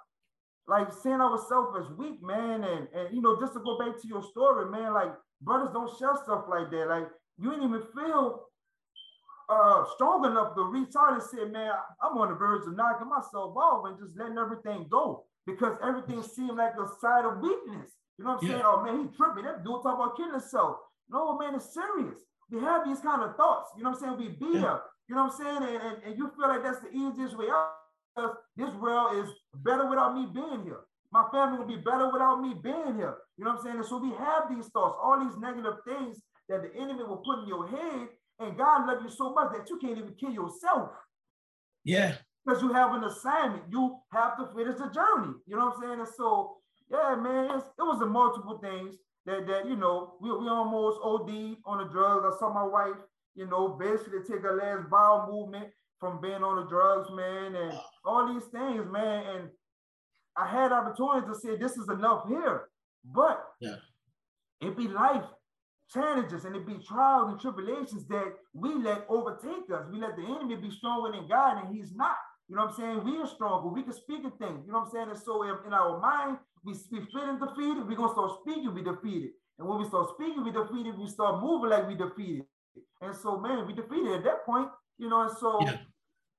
[0.69, 2.63] like seeing ourselves as weak, man.
[2.63, 5.91] And, and you know, just to go back to your story, man, like brothers don't
[5.99, 6.87] share stuff like that.
[6.89, 7.09] Like
[7.39, 8.45] you didn't even feel
[9.49, 13.09] uh, strong enough to reach out and say, man, I'm on the verge of knocking
[13.09, 17.97] myself off and just letting everything go because everything seemed like a side of weakness.
[18.19, 18.55] You know what I'm yeah.
[18.55, 18.63] saying?
[18.67, 19.45] Oh man, he tripping.
[19.45, 20.77] That dude talk about killing himself.
[21.09, 22.21] No, man, it's serious.
[22.51, 23.71] We have these kind of thoughts.
[23.77, 24.37] You know what I'm saying?
[24.37, 24.79] We be yeah.
[25.09, 25.63] You know what I'm saying?
[25.65, 27.73] And, and, and you feel like that's the easiest way out
[28.15, 29.33] because this world is
[29.65, 30.85] better without me being here.
[31.11, 33.17] My family will be better without me being here.
[33.39, 33.77] You know what I'm saying?
[33.77, 37.41] And so we have these thoughts, all these negative things that the enemy will put
[37.41, 38.09] in your head
[38.41, 40.91] and God loves you so much that you can't even kill yourself.
[41.85, 42.15] Yeah.
[42.45, 43.65] Because you have an assignment.
[43.71, 45.35] You have to finish the journey.
[45.47, 46.01] You know what I'm saying?
[46.01, 46.57] And so,
[46.91, 48.97] yeah, man, it was a multiple things
[49.27, 52.25] that, that you know, we, we almost OD on the drugs.
[52.25, 53.01] I saw my wife,
[53.35, 55.69] you know, basically take her last bowel movement
[56.01, 57.73] from being on the drugs, man, and
[58.05, 59.27] all these things, man.
[59.27, 59.49] And
[60.37, 62.69] I had opportunity to say this is enough here.
[63.05, 63.77] But yeah.
[64.61, 65.25] it be life
[65.93, 69.85] challenges and it be trials and tribulations that we let overtake us.
[69.91, 72.17] We let the enemy be stronger than God, and he's not.
[72.49, 73.05] You know what I'm saying?
[73.05, 73.69] We are stronger.
[73.69, 74.63] We can speak a thing.
[74.65, 75.11] You know what I'm saying?
[75.11, 77.87] And so in, in our mind, we, we feeling defeated.
[77.87, 79.31] We're going to start speaking, we defeated.
[79.59, 80.99] And when we start speaking, we defeated.
[80.99, 82.45] We start moving like we defeated.
[83.03, 84.69] And so, man, we defeated at that point.
[84.99, 85.77] You know, and so, yeah,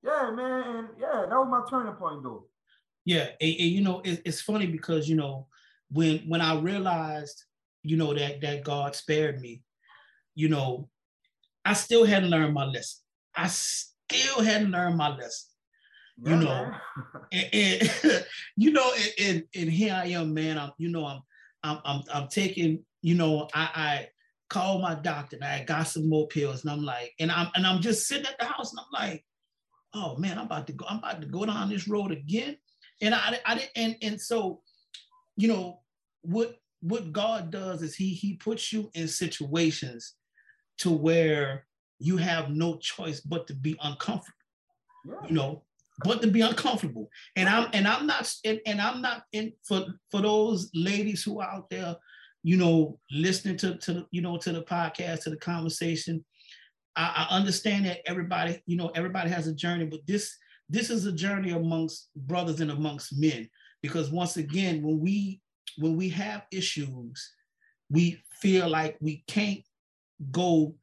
[0.04, 0.76] yeah man.
[0.76, 2.46] And yeah, that was my turning point, though.
[3.06, 3.28] Yeah.
[3.40, 5.48] And, and you know, it, it's funny because, you know,
[5.92, 7.44] when when I realized
[7.84, 9.62] you know, that that God spared me,
[10.36, 10.90] you know,
[11.66, 13.02] I still hadn't learned my lesson.
[13.36, 15.48] I still hadn't learned my lesson.
[16.22, 16.72] You know,
[17.32, 18.26] and, and
[18.58, 20.58] you know, and, and, and here I am, man.
[20.58, 21.22] I'm, you know, I'm
[21.64, 24.08] I'm I'm, I'm taking, you know, I, I
[24.50, 27.66] called my doctor and I got some more pills, and I'm like, and I'm and
[27.66, 29.24] I'm just sitting at the house and I'm like,
[29.94, 32.58] oh man, I'm about to go, I'm about to go down this road again.
[33.02, 34.62] And I I didn't, and and so,
[35.38, 35.80] you know,
[36.22, 40.16] what what God does is he he puts you in situations
[40.80, 41.66] to where
[42.00, 44.34] you have no choice but to be uncomfortable.
[45.06, 45.28] Yeah.
[45.28, 45.64] You know,
[46.04, 47.10] but to be uncomfortable.
[47.36, 51.42] And I'm and I'm not and, and I'm not in for for those ladies who
[51.42, 51.96] are out there,
[52.44, 56.24] you know, listening to to you know to the podcast, to the conversation.
[56.96, 60.36] I, I understand that everybody, you know, everybody has a journey, but this
[60.70, 63.50] this is a journey amongst brothers and amongst men.
[63.82, 65.42] Because once again, when we
[65.78, 67.34] when we have issues,
[67.90, 69.62] we feel like we can't
[70.32, 70.76] go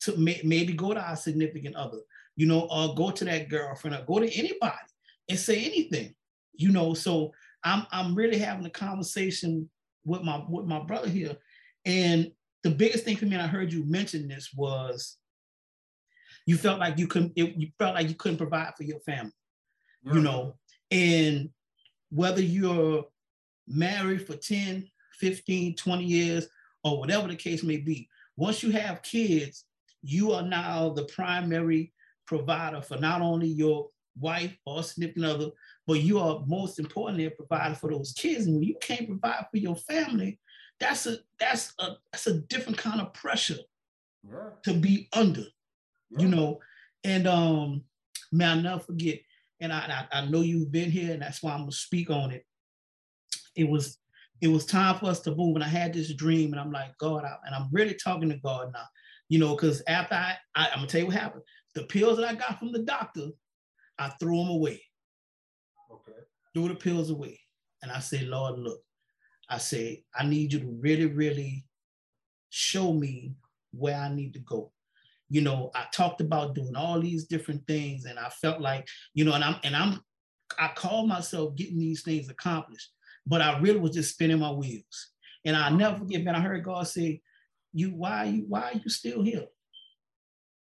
[0.00, 1.98] to may, maybe go to our significant other,
[2.36, 4.76] you know, or go to that girlfriend or go to anybody
[5.28, 6.14] and say anything,
[6.54, 6.94] you know.
[6.94, 7.32] So
[7.64, 9.68] I'm I'm really having a conversation
[10.04, 11.36] with my with my brother here.
[11.84, 15.18] And the biggest thing for me, and I heard you mention this, was
[16.46, 19.32] you felt like you couldn't, it, you felt like you couldn't provide for your family,
[20.04, 20.14] yeah.
[20.14, 20.56] you know,
[20.90, 21.50] and
[22.10, 23.04] whether you're
[23.66, 26.48] married for 10, 15, 20 years,
[26.84, 28.08] or whatever the case may be.
[28.36, 29.64] Once you have kids,
[30.02, 31.92] you are now the primary
[32.26, 35.50] provider for not only your wife or significant other,
[35.86, 38.46] but you are most importantly a provider for those kids.
[38.46, 40.38] And when you can't provide for your family,
[40.80, 43.58] that's a that's a that's a different kind of pressure
[44.28, 44.50] yeah.
[44.64, 45.44] to be under,
[46.10, 46.20] yeah.
[46.20, 46.60] you know.
[47.04, 47.84] And um,
[48.32, 49.20] man, I'll never forget.
[49.60, 52.32] And I, I I know you've been here, and that's why I'm gonna speak on
[52.32, 52.44] it
[53.56, 53.98] it was
[54.42, 55.54] it was time for us to move.
[55.54, 58.36] And I had this dream, and I'm like, God, I, and I'm really talking to
[58.38, 58.84] God now,
[59.28, 61.44] you know, because after I, I, I'm gonna tell you what happened.
[61.74, 63.28] The pills that I got from the doctor,
[63.98, 64.82] I threw them away.
[65.90, 66.18] Okay.
[66.52, 67.40] Threw the pills away.
[67.82, 68.80] And I said, Lord, look,
[69.48, 71.64] I said, I need you to really, really
[72.50, 73.34] show me
[73.72, 74.72] where I need to go.
[75.30, 79.24] You know, I talked about doing all these different things, and I felt like, you
[79.24, 80.00] know, and I'm and I'm
[80.58, 82.90] I call myself getting these things accomplished
[83.26, 85.10] but I really was just spinning my wheels.
[85.44, 87.20] And I'll never forget, man, I heard God say,
[87.72, 89.46] You, why you, why are you still here?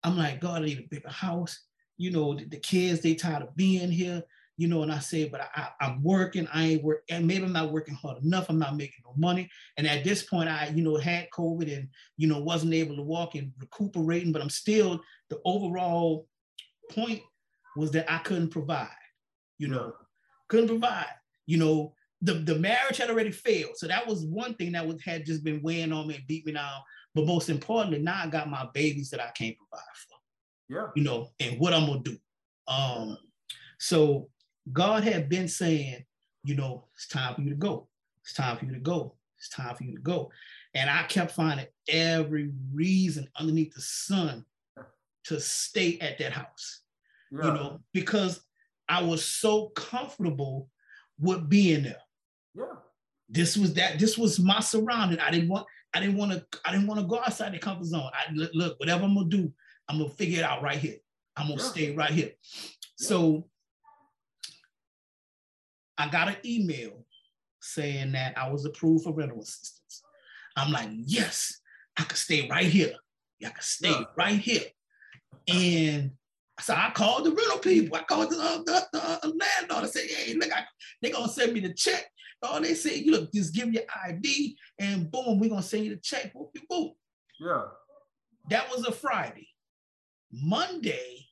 [0.04, 1.60] I'm like, God, I need a bigger house.
[1.98, 4.24] You know, the, the kids, they tired of being here,
[4.58, 7.54] you know, and I said, but I, am working, I ain't work, and maybe I'm
[7.54, 9.50] not working hard enough, I'm not making no money.
[9.78, 13.02] And at this point, I, you know, had COVID and, you know, wasn't able to
[13.02, 16.28] walk and recuperating, but I'm still, the overall
[16.92, 17.22] point
[17.76, 18.90] was that I couldn't provide,
[19.58, 19.94] you know,
[20.50, 21.14] couldn't provide,
[21.46, 23.76] you know, the, the marriage had already failed.
[23.76, 26.46] So that was one thing that was had just been weighing on me and beat
[26.46, 26.82] me down.
[27.14, 30.18] But most importantly, now I got my babies that I can't provide for.
[30.74, 30.88] Yeah.
[30.96, 32.18] You know, and what I'm gonna do.
[32.68, 33.18] Um,
[33.78, 34.30] so
[34.72, 36.06] God had been saying,
[36.46, 37.90] you know, it's time for you to go.
[38.22, 39.16] It's time for you to go.
[39.38, 40.32] It's time for you to go.
[40.74, 44.46] And I kept finding every reason underneath the sun
[45.26, 46.84] to stay at that house.
[47.32, 47.48] Yeah.
[47.48, 48.42] You know, because
[48.88, 50.70] I was so comfortable
[51.20, 52.03] with being there.
[52.56, 52.66] Yeah.
[53.30, 54.00] This was that.
[54.00, 55.20] This was my surrounding.
[55.20, 55.66] I didn't want.
[55.94, 56.46] I didn't want to.
[56.66, 58.10] I didn't want to go outside the comfort zone.
[58.14, 58.80] I look.
[58.80, 59.52] Whatever I'm gonna do,
[59.90, 60.98] I'm gonna figure it out right here.
[61.36, 61.68] I'm gonna yeah.
[61.68, 62.32] stay right here.
[62.32, 63.08] Yeah.
[63.08, 63.48] So
[65.98, 67.06] I got an email
[67.62, 70.04] saying that I was approved for rental assistance.
[70.56, 71.60] I'm like, yes,
[71.98, 72.94] I could stay right here.
[73.44, 74.04] I could stay yeah.
[74.18, 74.64] right here.
[75.48, 76.12] And
[76.60, 77.98] so I called the rental people.
[77.98, 79.84] I called the, uh, the, the uh, landlord.
[79.84, 80.64] I said, hey, look, I,
[81.02, 82.06] they're going to send me the check.
[82.44, 85.96] Oh, they say, look, just give your ID and boom, we're going to send you
[85.96, 86.34] the check.
[87.40, 87.64] Yeah.
[88.50, 89.48] That was a Friday.
[90.32, 91.26] Monday,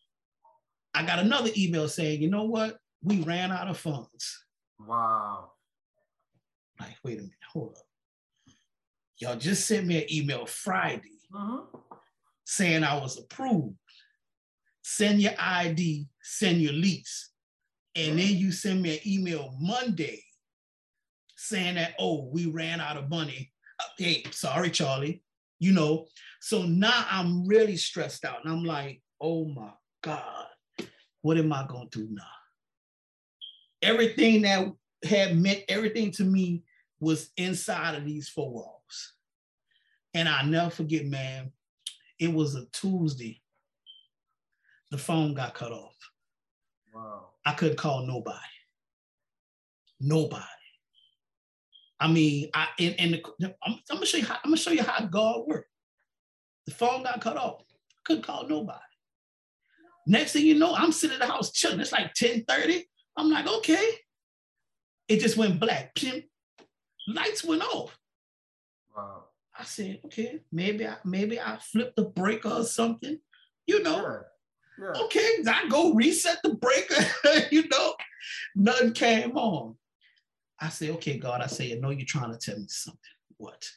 [0.93, 2.78] I got another email saying, you know what?
[3.04, 4.45] We ran out of funds.
[4.80, 5.52] Wow.
[6.80, 8.54] Like, wait a minute, hold up.
[9.17, 11.78] Y'all just sent me an email Friday mm-hmm.
[12.45, 13.76] saying I was approved.
[14.82, 17.32] Send your ID, send your lease.
[17.95, 20.24] And then you send me an email Monday
[21.41, 23.51] saying that, oh, we ran out of money.
[23.80, 25.23] Uh, hey, sorry, Charlie.
[25.60, 26.08] You know,
[26.39, 28.43] so now I'm really stressed out.
[28.43, 30.45] And I'm like, oh my God,
[31.21, 32.23] what am I going to do now?
[33.82, 34.71] Everything that
[35.04, 36.63] had meant everything to me
[36.99, 39.13] was inside of these four walls.
[40.13, 41.51] And I never forget, man,
[42.19, 43.41] it was a Tuesday.
[44.91, 45.95] The phone got cut off.
[46.93, 47.30] Wow.
[47.45, 48.38] I couldn't call nobody.
[49.99, 50.43] Nobody.
[52.01, 54.71] I mean, I and, and the, I'm, I'm, gonna show you how I'm gonna show
[54.71, 55.69] you how God worked.
[56.65, 57.61] The phone got cut off.
[57.69, 58.79] I couldn't call nobody.
[60.07, 61.79] Next thing you know, I'm sitting in the house chilling.
[61.79, 62.85] It's like 10:30.
[63.17, 63.87] I'm like, okay.
[65.07, 65.95] It just went black.
[67.07, 67.95] Lights went off.
[68.95, 69.25] Wow.
[69.57, 73.19] I said, okay, maybe I maybe I flipped the breaker or something,
[73.67, 74.01] you know.
[74.01, 74.17] Yeah.
[74.81, 75.01] Yeah.
[75.03, 77.05] Okay, I go reset the breaker,
[77.51, 77.93] you know.
[78.55, 79.75] Nothing came on.
[80.62, 83.00] I say, okay, God, I say, I know you're trying to tell me something.
[83.38, 83.67] What?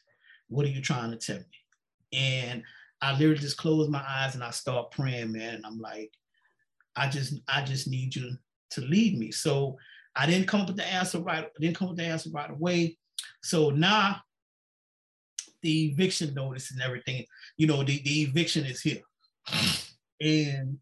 [0.48, 1.44] What are you trying to tell me?
[2.12, 2.62] And
[3.00, 5.54] I literally just close my eyes and I start praying, man.
[5.54, 6.12] And I'm like,
[6.94, 8.32] I just, I just need you
[8.70, 9.32] to lead me.
[9.32, 9.76] So
[10.14, 11.44] I didn't come up with the answer right.
[11.44, 12.98] I didn't come up with the answer right away.
[13.42, 14.20] So now
[15.62, 17.24] the eviction notice and everything,
[17.56, 19.02] you know, the, the eviction is here.
[20.20, 20.78] And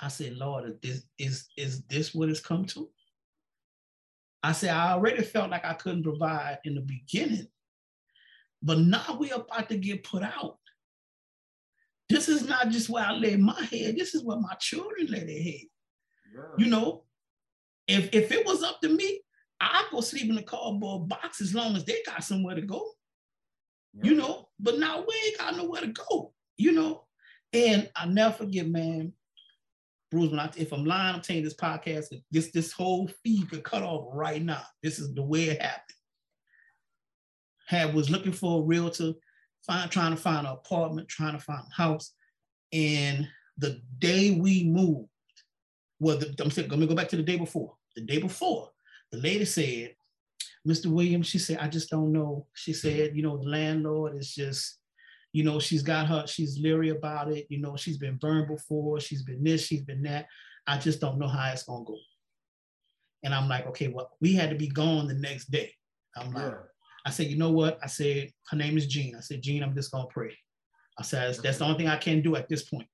[0.00, 2.88] I said, Lord, is, is, is this what it's come to?
[4.42, 7.48] I said, I already felt like I couldn't provide in the beginning,
[8.62, 10.58] but now we're about to get put out.
[12.08, 15.24] This is not just where I lay my head, this is where my children lay
[15.24, 15.66] their head.
[16.34, 16.42] Yeah.
[16.58, 17.04] You know,
[17.88, 19.22] if, if it was up to me,
[19.60, 22.90] I'd go sleep in a cardboard box as long as they got somewhere to go.
[23.94, 24.10] Yeah.
[24.10, 27.04] You know, but now we ain't got nowhere to go, you know.
[27.52, 29.12] And I never forget, man,
[30.10, 33.64] Bruce, when I, if I'm lying, I'm you this podcast, this, this whole feed could
[33.64, 34.62] cut off right now.
[34.82, 35.82] This is the way it happened.
[37.66, 39.12] Had was looking for a realtor,
[39.66, 42.12] find, trying to find an apartment, trying to find a house.
[42.72, 43.26] And
[43.58, 45.08] the day we moved,
[45.98, 47.74] well, the, I'm saying, let me go back to the day before.
[47.96, 48.70] The day before,
[49.10, 49.96] the lady said,
[50.66, 50.86] Mr.
[50.86, 52.46] Williams, she said, I just don't know.
[52.54, 54.78] She said, you know, the landlord is just,
[55.36, 57.44] you know, she's got her, she's leery about it.
[57.50, 60.28] You know, she's been burned before, she's been this, she's been that.
[60.66, 61.98] I just don't know how it's gonna go.
[63.22, 65.74] And I'm like, okay, well, we had to be gone the next day.
[66.16, 66.58] I'm like, yeah.
[67.04, 67.78] I said, you know what?
[67.82, 69.14] I said, her name is Jean.
[69.14, 70.34] I said, Jean, I'm just gonna pray.
[70.98, 72.88] I said, that's, the only thing I can do at this point.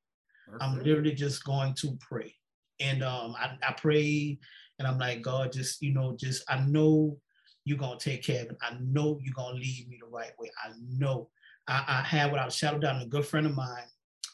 [0.60, 2.34] I'm literally just going to pray.
[2.80, 4.40] And um, I, I prayed
[4.80, 7.18] and I'm like, God, just, you know, just, I know
[7.64, 8.56] you're gonna take care of it.
[8.60, 10.50] I know you're gonna lead me the right way.
[10.60, 11.30] I know
[11.68, 13.84] I, I had without a shadow doubt, a good friend of mine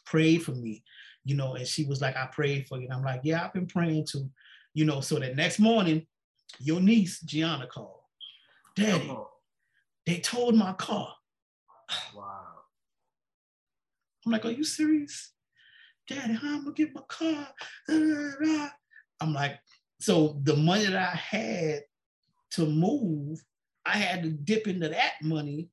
[0.07, 0.83] prayed for me,
[1.25, 2.85] you know, and she was like, I prayed for you.
[2.85, 4.31] And I'm like, yeah, I've been praying too,
[4.75, 5.01] you know.
[5.01, 6.07] So the next morning,
[6.59, 8.01] your niece, Gianna, called.
[8.75, 9.12] Daddy,
[10.07, 11.14] they towed my car.
[12.14, 12.45] Wow.
[14.25, 15.33] I'm like, are you serious?
[16.09, 17.49] Daddy, how am I gonna get my car?
[19.21, 19.59] I'm like,
[20.01, 21.83] so the money that I had
[22.53, 23.43] to move,
[23.85, 25.71] I had to dip into that money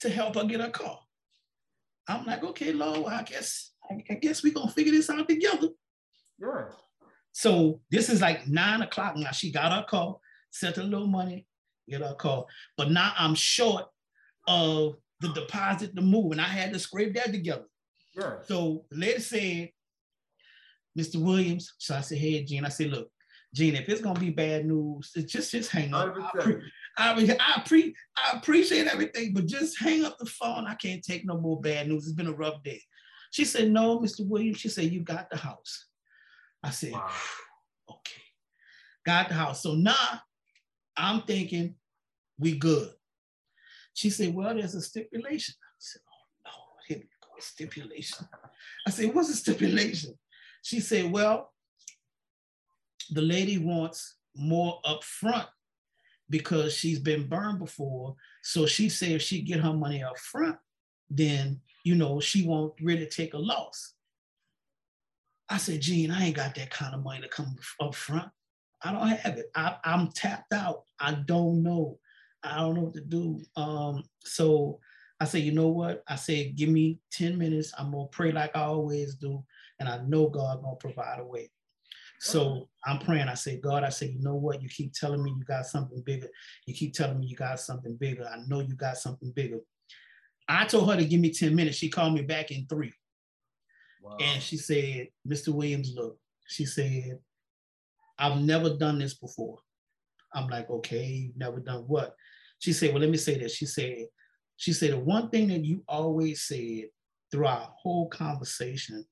[0.00, 0.98] to help her get her car.
[2.08, 5.68] I'm like, okay, Lord, I guess I guess we're gonna figure this out together.
[6.38, 6.66] Yeah.
[7.32, 9.30] So this is like nine o'clock now.
[9.30, 10.16] She got her car,
[10.50, 11.46] sent a little money,
[11.88, 12.46] get her car.
[12.76, 13.86] But now I'm short
[14.48, 17.66] of the deposit to move, and I had to scrape that together.
[18.16, 18.36] Yeah.
[18.42, 19.70] So the lady said,
[20.98, 21.22] Mr.
[21.22, 21.72] Williams.
[21.78, 22.64] So I said, hey, Jean.
[22.64, 23.08] I said, look,
[23.54, 26.16] Jean, if it's gonna be bad news, just just hang up.
[26.16, 26.56] I
[27.14, 30.66] mean, I, pre- I appreciate everything, but just hang up the phone.
[30.66, 32.04] I can't take no more bad news.
[32.04, 32.80] It's been a rough day.
[33.30, 34.26] She said, no, Mr.
[34.26, 34.58] Williams.
[34.58, 35.86] She said, you got the house.
[36.62, 37.10] I said, wow.
[37.90, 38.22] okay,
[39.06, 39.62] got the house.
[39.62, 40.20] So now
[40.96, 41.76] I'm thinking
[42.38, 42.90] we good.
[43.94, 45.54] She said, well, there's a stipulation.
[45.58, 46.52] I said, oh no,
[46.86, 48.26] here we go, stipulation.
[48.86, 50.14] I said, what's a stipulation?
[50.62, 51.52] She said, well,
[53.10, 55.46] the lady wants more upfront
[56.30, 58.14] because she's been burned before.
[58.42, 60.56] So she said if she get her money up front,
[61.10, 63.94] then you know she won't really take a loss.
[65.48, 68.30] I said, Jean, I ain't got that kind of money to come up front.
[68.82, 69.50] I don't have it.
[69.54, 70.84] I, am tapped out.
[71.00, 71.98] I don't know.
[72.42, 73.42] I don't know what to do.
[73.56, 74.78] Um, so
[75.18, 76.02] I said, you know what?
[76.08, 77.72] I said, give me 10 minutes.
[77.76, 79.44] I'm gonna pray like I always do.
[79.80, 81.50] And I know God gonna provide a way.
[82.22, 83.28] So I'm praying.
[83.28, 84.62] I say, God, I say, you know what?
[84.62, 86.28] You keep telling me you got something bigger.
[86.66, 88.28] You keep telling me you got something bigger.
[88.28, 89.60] I know you got something bigger.
[90.46, 91.78] I told her to give me 10 minutes.
[91.78, 92.92] She called me back in three.
[94.02, 94.18] Wow.
[94.20, 95.48] And she said, Mr.
[95.48, 97.18] Williams, look, she said,
[98.18, 99.58] I've never done this before.
[100.34, 102.14] I'm like, okay, you've never done what?
[102.58, 103.54] She said, well, let me say this.
[103.54, 104.06] She said,
[104.58, 106.90] she said, the one thing that you always said
[107.32, 109.06] throughout our whole conversation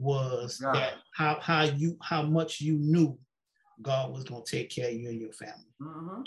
[0.00, 0.72] was yeah.
[0.72, 3.16] that how how you how much you knew
[3.82, 5.74] God was gonna take care of you and your family.
[5.80, 6.22] Mm-hmm.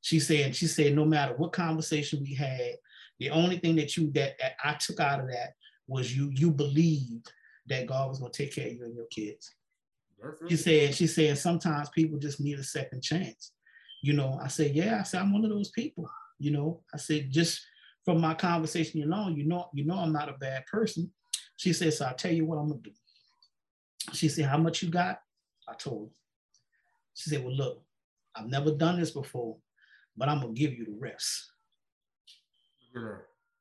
[0.00, 2.74] She said, she said, no matter what conversation we had,
[3.18, 5.54] the only thing that you that, that I took out of that
[5.86, 7.30] was you you believed
[7.66, 9.50] that God was gonna take care of you and your kids.
[10.48, 13.52] She said, she said sometimes people just need a second chance.
[14.02, 16.08] You know, I said, yeah, I said, I'm one of those people.
[16.38, 17.60] You know, I said, just
[18.04, 21.10] from my conversation alone, you know, you know, I'm not a bad person.
[21.64, 22.90] She said, so I'll tell you what I'm gonna do.
[24.12, 25.22] She said, how much you got?
[25.66, 26.14] I told her.
[27.14, 27.82] She said, well, look,
[28.36, 29.56] I've never done this before,
[30.14, 31.50] but I'm gonna give you the rest.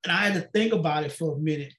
[0.03, 1.73] And I had to think about it for a minute.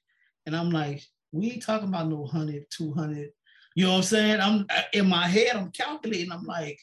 [0.47, 3.29] And I'm like, we ain't talking about no 100, 200.
[3.75, 4.39] You know what I'm saying?
[4.41, 6.31] I'm in my head, I'm calculating.
[6.31, 6.79] I'm like,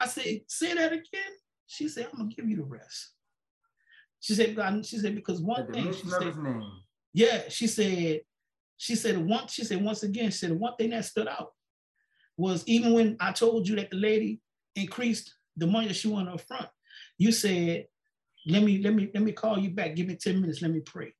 [0.00, 1.32] I said, say that again.
[1.68, 3.12] She said, I'm gonna give you the rest.
[4.18, 6.34] She said, God, she said, because one thing, she said,
[7.12, 8.22] yeah, she said,
[8.76, 11.52] she said once, she said once again, she said one thing that stood out
[12.36, 14.40] was even when I told you that the lady
[14.74, 16.68] increased the money that she wanted up front,
[17.18, 17.86] you said,
[18.46, 19.96] let me, let me, let me call you back.
[19.96, 21.14] Give me 10 minutes, let me pray.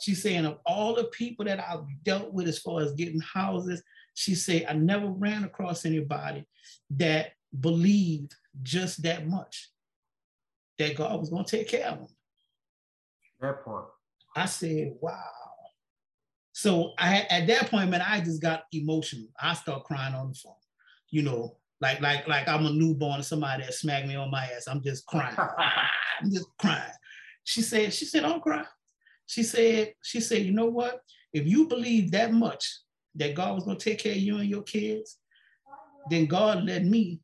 [0.00, 3.82] She's saying of all the people that I've dealt with as far as getting houses,
[4.14, 6.46] she said, I never ran across anybody
[6.90, 9.70] that believed just that much
[10.78, 12.08] that God was going to take care of them.
[13.40, 13.88] That part.
[14.34, 15.45] I said, wow.
[16.56, 19.28] So I at that point, man, I just got emotional.
[19.38, 20.54] I start crying on the phone.
[21.10, 24.66] You know, like like like I'm a newborn, somebody that smacked me on my ass.
[24.66, 25.36] I'm just crying.
[26.22, 26.94] I'm just crying.
[27.44, 28.64] She said, she said, don't cry.
[29.26, 31.02] She said, she said, you know what?
[31.34, 32.66] If you believe that much
[33.16, 35.18] that God was gonna take care of you and your kids,
[36.08, 37.20] then God led me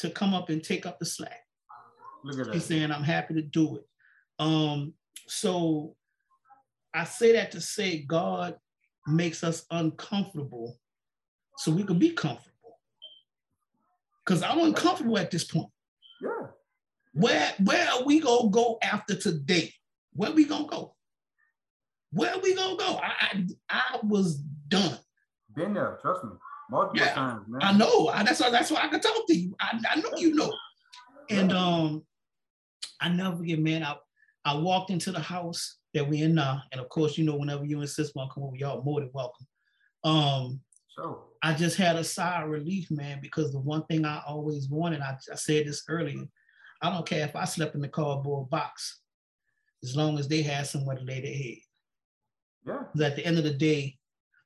[0.00, 1.40] to come up and take up the slack.
[2.24, 2.54] Look at that.
[2.54, 3.86] She's saying, I'm happy to do it.
[4.38, 4.94] Um,
[5.28, 5.94] so
[6.94, 8.56] I say that to say God
[9.06, 10.78] makes us uncomfortable
[11.56, 12.78] so we can be comfortable.
[14.24, 15.68] Because I'm uncomfortable at this point.
[16.20, 16.48] Yeah.
[17.14, 19.72] Where where are we gonna go after today?
[20.14, 20.94] Where we gonna go?
[22.12, 23.00] Where we gonna go?
[23.02, 24.98] I I, I was done.
[25.54, 26.30] Been there, trust me.
[26.70, 27.60] Multiple yeah, times, man.
[27.62, 28.08] I know.
[28.08, 29.54] I, that's why that's why I can talk to you.
[29.60, 30.52] I, I know you know.
[31.28, 32.04] And um,
[33.00, 33.82] I never forget, man.
[33.82, 33.96] I
[34.44, 36.62] I walked into the house that we in now.
[36.72, 39.46] And of course, you know, whenever you insist on come over, y'all more than welcome.
[40.04, 44.22] Um, so I just had a sigh of relief, man, because the one thing I
[44.26, 46.24] always wanted, I, I said this earlier,
[46.82, 49.00] I don't care if I slept in the cardboard box,
[49.82, 51.58] as long as they had somewhere to lay their head.
[52.66, 52.84] Yeah.
[52.92, 53.96] Because at the end of the day,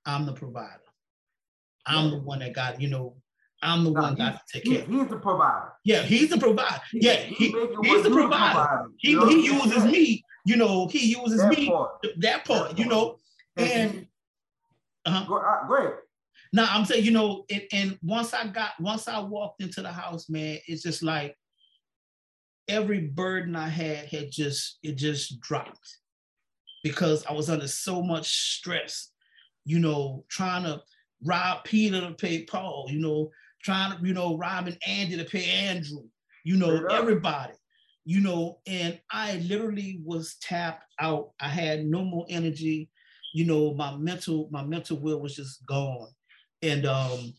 [0.04, 0.80] I'm the provider.
[1.86, 2.10] I'm yeah.
[2.10, 3.16] the one that got, you know,
[3.62, 4.84] I'm the no, one got to take care.
[4.84, 5.72] He's the provider.
[5.84, 6.82] Yeah, he's the provider.
[6.92, 8.54] Yeah, he, he he's the provider.
[8.54, 8.86] provider.
[8.98, 12.06] He, he uses me you know, he uses that me part.
[12.18, 13.18] that part, that you know,
[13.56, 14.06] and
[15.04, 15.24] uh-huh.
[15.26, 15.94] go, uh, go ahead.
[16.52, 19.90] Now I'm saying, you know, and, and once I got, once I walked into the
[19.90, 21.34] house, man, it's just like
[22.68, 25.98] every burden I had had just, it just dropped
[26.84, 29.10] because I was under so much stress,
[29.64, 30.80] you know, trying to
[31.24, 33.32] rob Peter to pay Paul, you know,
[33.64, 36.04] trying to, you know, robbing Andy to pay Andrew,
[36.44, 37.54] you know, everybody
[38.08, 41.32] you know, and I literally was tapped out.
[41.40, 42.88] I had no more energy.
[43.34, 46.06] You know, my mental, my mental will was just gone.
[46.62, 47.34] And um,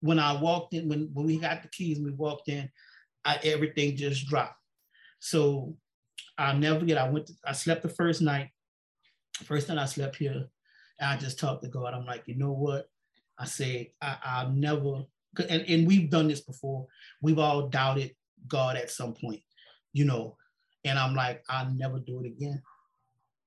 [0.00, 2.70] when I walked in, when, when we got the keys and we walked in,
[3.24, 4.54] I, everything just dropped.
[5.18, 5.74] So
[6.38, 8.50] I'll never forget, I went, to, I slept the first night,
[9.42, 10.46] first night I slept here.
[11.00, 11.92] And I just talked to God.
[11.92, 12.88] I'm like, you know what?
[13.36, 15.02] I say I, I'll never,
[15.48, 16.86] and, and we've done this before.
[17.20, 18.12] We've all doubted
[18.46, 19.42] God at some point,
[19.98, 20.36] you know.
[20.84, 22.62] And I'm like, I'll never do it again.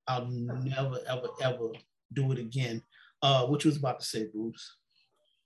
[0.07, 1.69] I'll never, ever, ever
[2.11, 2.83] do it again.
[3.21, 4.77] Uh, what you was about to say, Bruce?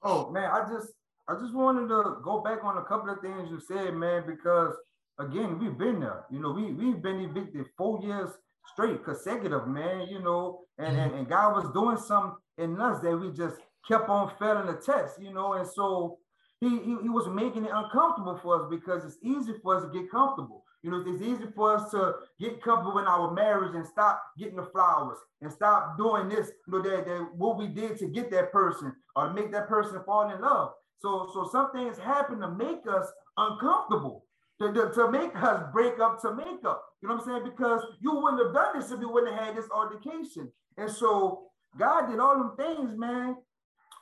[0.01, 0.93] Oh man, I just
[1.27, 4.73] I just wanted to go back on a couple of things you said, man, because
[5.19, 6.25] again, we've been there.
[6.31, 8.31] You know, we we've been evicted four years
[8.73, 10.07] straight, consecutive, man.
[10.07, 14.09] You know, and and, and God was doing something in us that we just kept
[14.09, 15.21] on failing the test.
[15.21, 16.17] You know, and so
[16.61, 19.99] he, he he was making it uncomfortable for us because it's easy for us to
[19.99, 20.64] get comfortable.
[20.85, 24.57] You know, it's easy for us to get comfortable in our marriage and stop getting
[24.57, 28.29] the flowers and stop doing this, you know, that, that what we did to get
[28.29, 30.73] that person or make that person fall in love.
[30.99, 34.25] So, so some things happen to make us uncomfortable,
[34.61, 36.83] to, to, to make us break up to make up.
[37.01, 37.43] You know what I'm saying?
[37.45, 40.51] Because you wouldn't have done this if you wouldn't have had this altercation.
[40.77, 41.47] And so
[41.79, 43.37] God did all them things, man,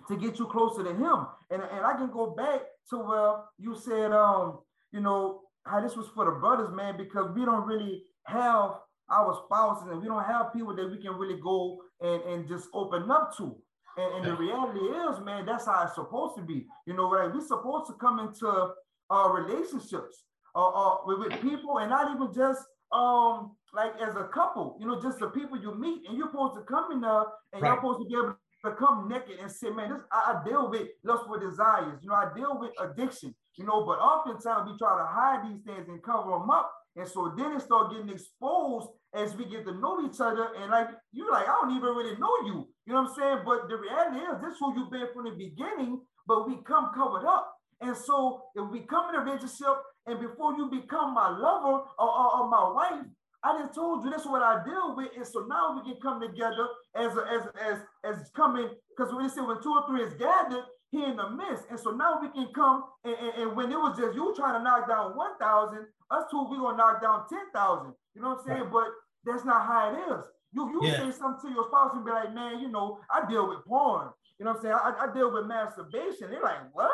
[0.10, 1.28] to get you closer to him.
[1.50, 4.60] And, and I can go back to where you said, um,
[4.92, 8.72] you know, how this was for the brothers, man, because we don't really have
[9.11, 12.68] our spouses and we don't have people that we can really go and, and just
[12.74, 13.55] open up to.
[13.97, 16.66] And, and the reality is, man, that's how it's supposed to be.
[16.88, 17.32] You know, right?
[17.32, 18.74] We're supposed to come into
[19.09, 20.24] uh, relationships
[20.55, 22.61] uh, uh, with, with people and not even just
[22.91, 26.55] um like as a couple, you know, just the people you meet, and you're supposed
[26.55, 27.70] to come in there and right.
[27.70, 28.36] you're supposed to be able
[28.66, 32.16] to come naked and say, man, this I, I deal with lustful desires, you know,
[32.16, 36.01] I deal with addiction, you know, but oftentimes we try to hide these things and
[36.04, 36.72] cover them up.
[36.95, 40.49] And so then it start getting exposed as we get to know each other.
[40.58, 42.68] And like you like, I don't even really know you.
[42.86, 43.39] You know what I'm saying?
[43.45, 47.26] But the reality is this who you've been from the beginning, but we come covered
[47.26, 47.49] up.
[47.82, 49.76] And so if we come in a relationship
[50.06, 53.06] and before you become my lover or, or, or my wife,
[53.43, 55.10] I just told you this is what I deal with.
[55.18, 59.28] And so now we can come together as a, as as as coming, because when
[59.28, 60.64] they say when two or three is gathered,
[60.94, 61.66] he in the midst.
[61.72, 64.54] And so now we can come and, and, and when it was just you trying
[64.54, 67.94] to knock down 1,000, us two, we gonna knock down 10,000.
[68.14, 68.70] You know what I'm saying?
[68.70, 68.72] Right.
[68.72, 68.88] But
[69.26, 70.24] that's not how it is.
[70.54, 71.02] You you yeah.
[71.02, 74.10] say something to your spouse and be like, man, you know, I deal with porn.
[74.38, 74.78] You know what I'm saying?
[74.78, 76.30] I, I deal with masturbation.
[76.30, 76.91] They're like, what?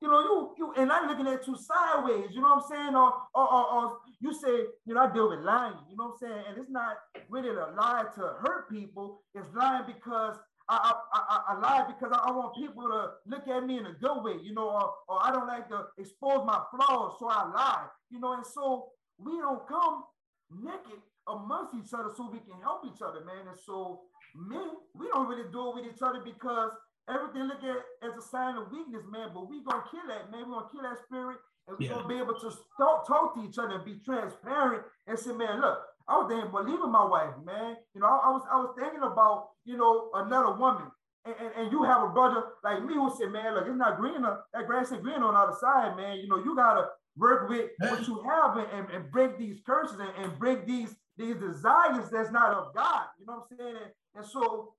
[0.00, 2.30] You know, you you and I'm looking at you sideways.
[2.30, 2.94] You know what I'm saying?
[2.94, 5.74] Or or, or, or you say, you know, I deal with lying.
[5.90, 6.44] You know what I'm saying?
[6.48, 9.24] And it's not really a lie to hurt people.
[9.34, 10.36] It's lying because
[10.68, 13.86] I, I, I, I lie because I, I, want people to look at me in
[13.86, 17.28] a good way, you know, or, or I don't like to expose my flaws, so
[17.28, 18.88] I lie, you know, and so
[19.18, 20.04] we don't come
[20.50, 23.48] naked amongst each other so we can help each other, man.
[23.48, 24.02] And so
[24.34, 26.70] men, we don't really do it with each other because
[27.08, 29.30] everything look at as a sign of weakness, man.
[29.34, 30.48] But we gonna kill that, man.
[30.48, 31.38] We gonna kill that spirit,
[31.68, 31.94] and we yeah.
[31.94, 35.60] gonna be able to talk, talk to each other and be transparent and say, man,
[35.60, 37.76] look, I was thinking about leaving my wife, man.
[37.94, 40.90] You know, I, I, was I was thinking about, you know, another woman.
[41.24, 43.96] And, and, and, you have a brother like me who said, man, look, it's not
[43.96, 44.44] greener.
[44.52, 46.18] That grass ain't green on the other side, man.
[46.18, 49.98] You know, you gotta work with what you have and, and, and break these curses
[49.98, 53.06] and, and break these these desires that's not of God.
[53.18, 53.76] You know what I'm saying?
[53.76, 54.74] And, and so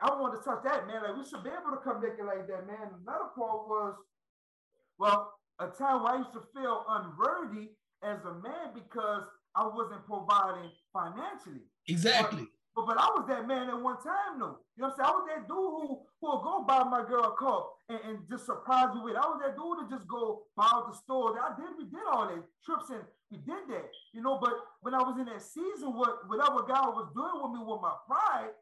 [0.00, 1.02] I want to touch that, man.
[1.02, 2.92] Like we should be able to come naked like that, man.
[3.02, 3.94] Another part was,
[4.98, 7.70] well, a time where I used to feel unworthy
[8.02, 9.24] as a man because
[9.58, 11.66] I wasn't providing financially.
[11.88, 12.46] Exactly.
[12.74, 14.62] But, but, but, I was that man at one time, though.
[14.78, 15.10] You know what I'm saying?
[15.10, 18.16] I was that dude who who would go buy my girl a cup and, and
[18.30, 19.18] just surprise me with.
[19.18, 19.22] It.
[19.22, 21.34] I was that dude to just go buy out the store.
[21.42, 21.74] I did.
[21.74, 23.02] We did all that trips and
[23.34, 23.90] we did that.
[24.14, 24.38] You know.
[24.38, 24.54] But
[24.86, 27.98] when I was in that season, what whatever God was doing with me with my
[28.06, 28.54] pride,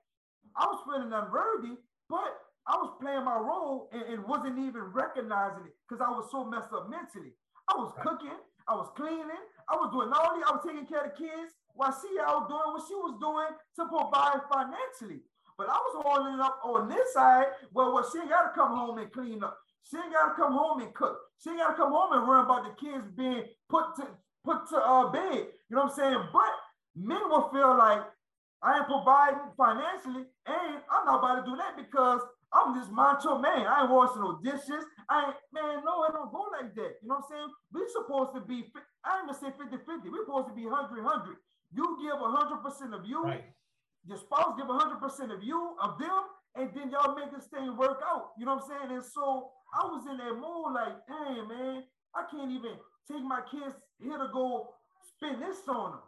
[0.57, 1.77] I was feeling unworthy.
[2.09, 6.33] But I was playing my role and, and wasn't even recognizing it because I was
[6.33, 7.37] so messed up mentally.
[7.69, 8.41] I was cooking.
[8.65, 9.45] I was cleaning.
[9.69, 10.47] I was doing all these.
[10.47, 13.53] I was taking care of the kids while she out doing what she was doing
[13.77, 15.23] to provide financially.
[15.59, 18.77] But I was holding up on this side well, well, she ain't got to come
[18.77, 19.57] home and clean up.
[19.89, 21.19] She ain't got to come home and cook.
[21.43, 24.07] She ain't got to come home and worry about the kids being put to
[24.45, 25.49] put to uh, bed.
[25.69, 26.23] You know what I'm saying?
[26.33, 26.53] But
[26.95, 28.03] men will feel like
[28.63, 32.21] I ain't providing financially, and I'm not about to do that because
[32.53, 33.67] I'm this macho man.
[33.67, 34.85] I ain't washing no dishes.
[35.11, 37.03] I ain't, man, no, it don't go like that.
[37.03, 37.51] You know what I'm saying?
[37.73, 38.67] We supposed to be,
[39.05, 40.11] I ain't gonna say 50-50.
[40.11, 41.37] We're supposed to be 100-100.
[41.75, 43.45] You give 100% of you, right.
[44.07, 45.03] your spouse give 100%
[45.35, 46.23] of you, of them,
[46.55, 48.31] and then y'all make this thing work out.
[48.39, 48.97] You know what I'm saying?
[48.97, 51.83] And so I was in that mood like, dang, man,
[52.15, 52.79] I can't even
[53.11, 54.71] take my kids here to go
[55.17, 56.01] spend this on them.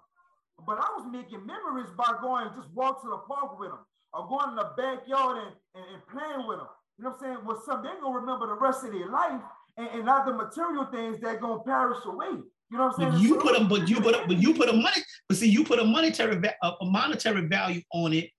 [0.67, 4.27] But I was making memories by going just walk to the park with them or
[4.27, 6.67] going in the backyard and, and, and playing with them.
[6.99, 7.47] You know what I'm saying?
[7.47, 9.41] Well, some they're gonna remember the rest of their life
[9.77, 12.43] and, and not the material things that gonna perish away.
[12.71, 13.25] You know what I'm saying?
[13.25, 15.65] You put them, but you put a, but you put a money, but see, you
[15.65, 18.31] put a monetary a monetary value on it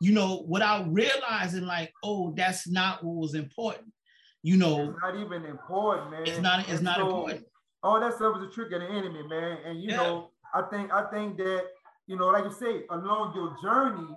[0.00, 3.92] you know, without realizing like, oh, that's not what was important.
[4.42, 6.22] You know, it's not even important, man.
[6.24, 6.60] It's not.
[6.60, 7.44] It's and not so, important.
[7.82, 9.58] All that stuff is a trick of the enemy, man.
[9.64, 9.96] And you yeah.
[9.96, 11.64] know, I think I think that
[12.06, 14.08] you know, like you say, along your journey,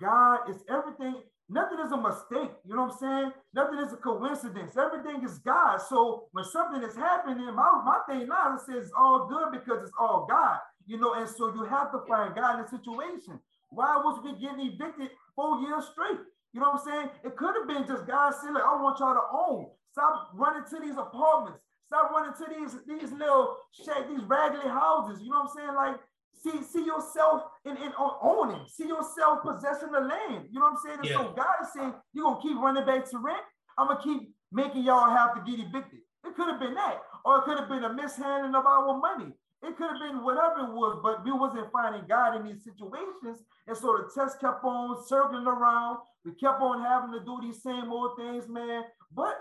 [0.00, 1.16] God is everything.
[1.48, 2.52] Nothing is a mistake.
[2.64, 3.32] You know what I'm saying?
[3.54, 4.76] Nothing is a coincidence.
[4.76, 5.78] Everything is God.
[5.78, 9.92] So when something is happening, my, my thing now is it's all good because it's
[9.98, 10.58] all God.
[10.86, 13.40] You know, and so you have to find God in the situation.
[13.70, 16.20] Why was we getting evicted four years straight?
[16.52, 17.08] You know what I'm saying?
[17.24, 19.66] It could have been just God saying, like, I want y'all to own.
[19.92, 21.60] Stop running to these apartments.
[21.88, 25.20] Stop running to these, these little shack, these raggedy houses.
[25.22, 25.74] You know what I'm saying?
[25.74, 25.96] Like,
[26.34, 30.48] see, see yourself in, in owning, see yourself possessing the land.
[30.50, 30.98] You know what I'm saying?
[31.00, 31.16] And yeah.
[31.16, 33.42] so God is saying, you're gonna keep running back to rent.
[33.76, 36.00] I'm gonna keep making y'all have to get evicted.
[36.24, 39.32] It could have been that, or it could have been a mishandling of our money.
[39.62, 43.42] It could have been whatever it was, but we wasn't finding God in these situations.
[43.66, 45.98] And so the test kept on circling around.
[46.24, 48.84] We kept on having to do these same old things, man.
[49.12, 49.34] But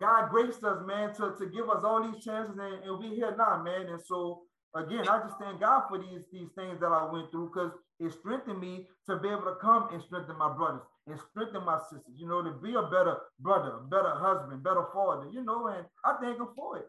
[0.00, 3.34] God graced us, man, to, to give us all these chances, and, and we here
[3.36, 3.86] now, man.
[3.86, 4.42] And so
[4.74, 8.12] again, I just thank God for these, these things that I went through because it
[8.12, 12.14] strengthened me to be able to come and strengthen my brothers and strengthen my sisters,
[12.16, 15.84] you know, to be a better brother, a better husband, better father, you know, and
[16.04, 16.86] I thank him for it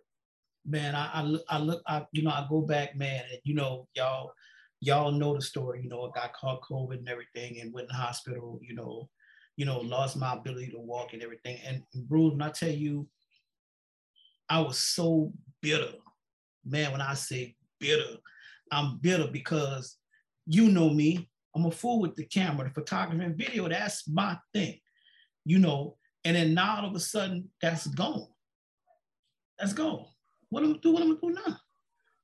[0.66, 3.56] man, I, I look, I look, I, you know, I go back, man, and you
[3.56, 4.34] know, y'all,
[4.80, 5.82] y'all know the story.
[5.84, 8.60] You know, I got caught COVID and everything, and went in the hospital.
[8.62, 9.10] You know,
[9.58, 11.60] you know, lost my ability to walk and everything.
[11.66, 13.08] And, and Bruce, when I tell you,
[14.50, 15.94] I was so bitter,
[16.66, 16.92] man.
[16.92, 18.18] When I say bitter,
[18.72, 19.98] I'm bitter because
[20.46, 21.28] you know me.
[21.54, 23.68] I'm a fool with the camera, the photography and video.
[23.68, 24.80] That's my thing,
[25.44, 25.98] you know.
[26.24, 28.28] And then now all of a sudden, that's gone.
[29.60, 30.06] That's gone.
[30.50, 30.92] What am I do?
[30.94, 31.58] What am I do now?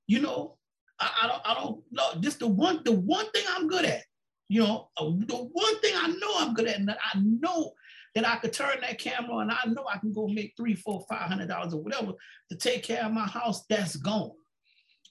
[0.07, 0.57] You know,
[0.99, 2.21] I, I don't, I don't know.
[2.21, 4.03] Just the one, the one thing I'm good at.
[4.47, 7.73] You know, uh, the one thing I know I'm good at, and that I know
[8.15, 11.05] that I could turn that camera and I know I can go make three, four,
[11.09, 12.13] five hundred dollars or whatever
[12.49, 13.65] to take care of my house.
[13.69, 14.31] That's gone.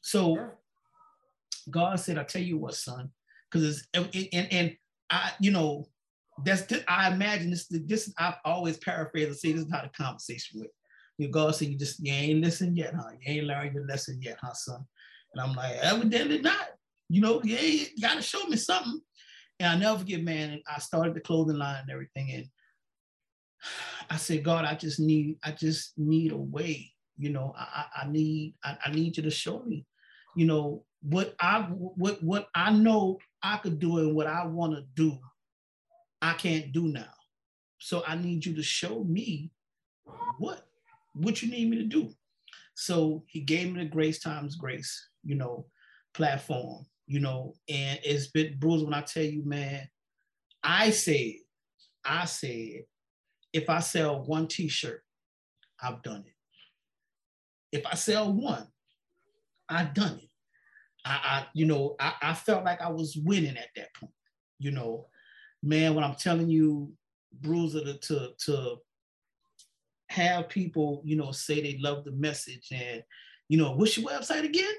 [0.06, 0.46] So yeah.
[1.68, 3.10] God said, "I tell you what, son,
[3.50, 4.76] because it's and, and and
[5.10, 5.88] I, you know,
[6.44, 7.66] that's I imagine this.
[7.68, 10.70] This I've always paraphrased and say this is how the conversation went.
[11.18, 13.08] You God said, you just, you ain't listened yet, huh?
[13.20, 14.84] You ain't learned your lesson yet, huh, son?
[15.34, 16.68] And I'm like, evidently not.
[17.08, 19.00] You know, yeah, you gotta show me something.
[19.58, 22.30] And I never forget, man, I started the clothing line and everything.
[22.32, 22.46] And
[24.10, 26.92] I said, God, I just need, I just need a way.
[27.18, 29.86] You know, I, I need, I, I need you to show me,
[30.36, 34.74] you know, what I what what I know I could do and what I want
[34.74, 35.18] to do,
[36.22, 37.12] I can't do now.
[37.78, 39.50] So I need you to show me
[40.38, 40.66] what
[41.14, 42.10] what you need me to do.
[42.74, 45.66] So he gave me the Grace Times Grace, you know,
[46.12, 49.88] platform, you know, and it's been bruised when I tell you, man,
[50.62, 51.32] I said,
[52.04, 52.84] I said,
[53.52, 55.02] if I sell one t-shirt,
[55.82, 57.78] I've done it.
[57.78, 58.66] If I sell one,
[59.68, 60.28] I've done it.
[61.04, 64.12] I, I you know, I, I felt like I was winning at that point.
[64.58, 65.06] You know,
[65.62, 66.92] man, when I'm telling you,
[67.32, 68.76] Bruiser to, to, to
[70.08, 73.02] have people, you know, say they love the message and,
[73.48, 74.72] you know, what's your website again?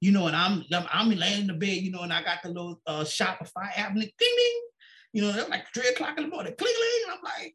[0.00, 2.42] You know, and I'm I'm, I'm laying in the bed, you know, and I got
[2.42, 4.60] the little uh, Shopify app and ding ding,
[5.14, 6.74] you know, that's like three o'clock in the morning, cling.
[7.06, 7.54] And I'm like,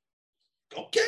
[0.78, 1.02] okay,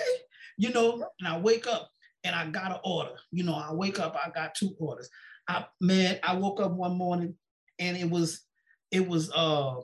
[0.57, 1.89] you know, and I wake up
[2.23, 3.15] and I got an order.
[3.31, 5.09] You know, I wake up, I got two orders.
[5.47, 7.35] I man, I woke up one morning
[7.79, 8.41] and it was
[8.91, 9.75] it was uh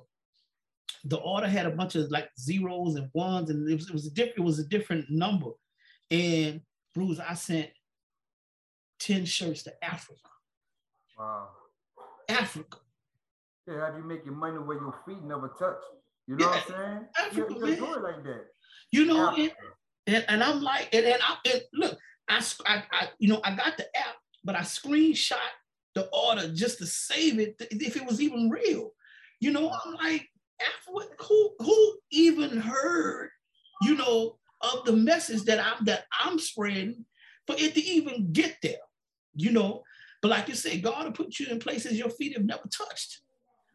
[1.05, 4.07] the order had a bunch of like zeros and ones and it was, it was
[4.07, 5.51] a different it was a different number
[6.11, 6.61] and
[6.93, 7.69] Bruce, I sent
[8.99, 10.19] 10 shirts to Africa.
[11.17, 11.49] Wow.
[12.29, 12.79] Africa.
[13.67, 15.77] Yeah, how do you make your money where your feet never touch?
[16.27, 17.05] You know yeah, what I'm saying?
[17.19, 18.45] Africa, you, you do it like that.
[18.91, 19.51] You know, and,
[20.07, 21.97] and, and, I'm like, and, and I and look,
[22.29, 24.15] I, I, I, you know, I got the app,
[24.47, 25.35] but I screenshot
[25.93, 28.93] the order just to save it if it was even real.
[29.41, 30.27] You know, I'm like,
[30.59, 33.29] Africa, who who even heard,
[33.83, 37.05] you know, of the message that I'm that I'm spreading
[37.45, 38.85] for it to even get there,
[39.35, 39.83] you know.
[40.21, 43.19] But like you say, God will put you in places your feet have never touched.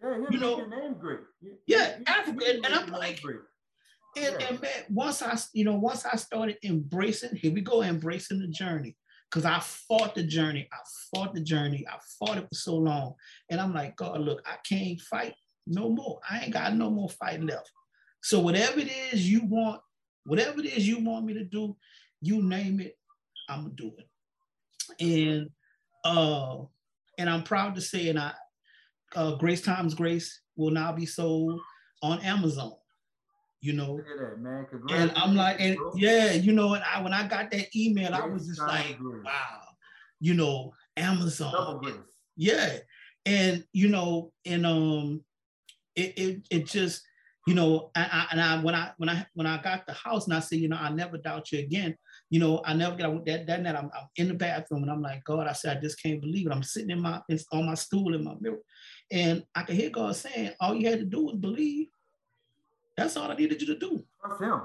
[0.02, 1.20] Yeah, you know, your name great.
[1.66, 3.36] yeah, Africa, and, and I'm like, and,
[4.16, 4.46] yeah.
[4.48, 8.48] and man, once I, you know, once I started embracing, here we go, embracing the
[8.48, 8.96] journey.
[9.32, 10.76] Cause I fought the journey, I
[11.10, 13.14] fought the journey, I fought it for so long.
[13.50, 15.34] And I'm like, God, look, I can't fight
[15.66, 16.20] no more.
[16.28, 17.70] I ain't got no more fight left.
[18.22, 19.80] So whatever it is you want
[20.24, 21.76] Whatever it is you want me to do,
[22.20, 22.96] you name it,
[23.48, 24.08] I'm gonna do it.
[25.00, 25.50] And
[26.04, 26.64] uh,
[27.18, 28.32] and I'm proud to say, and I,
[29.16, 31.60] uh, Grace Times Grace will now be sold
[32.02, 32.74] on Amazon.
[33.62, 33.96] You know.
[33.96, 34.66] That, man.
[34.90, 38.18] And I'm like, and yeah, you know, and I when I got that email, yeah,
[38.18, 39.24] I was just like, good.
[39.24, 39.60] wow,
[40.20, 41.80] you know, Amazon.
[42.36, 42.78] Yeah.
[43.24, 45.24] And you know, and um
[45.94, 47.02] it it, it just,
[47.46, 50.26] you know, I, I, and I when I when I when I got the house
[50.26, 51.96] and I said, you know, I never doubt you again.
[52.30, 53.76] You know, I never got that that night.
[53.76, 56.46] I'm, I'm in the bathroom and I'm like, God, I said, I just can't believe
[56.46, 56.52] it.
[56.52, 57.20] I'm sitting in my
[57.52, 58.58] on my stool in my mirror,
[59.12, 61.86] and I can hear God saying, all you had to do was believe.
[63.02, 64.04] That's all I needed you to do.
[64.24, 64.60] Trust him.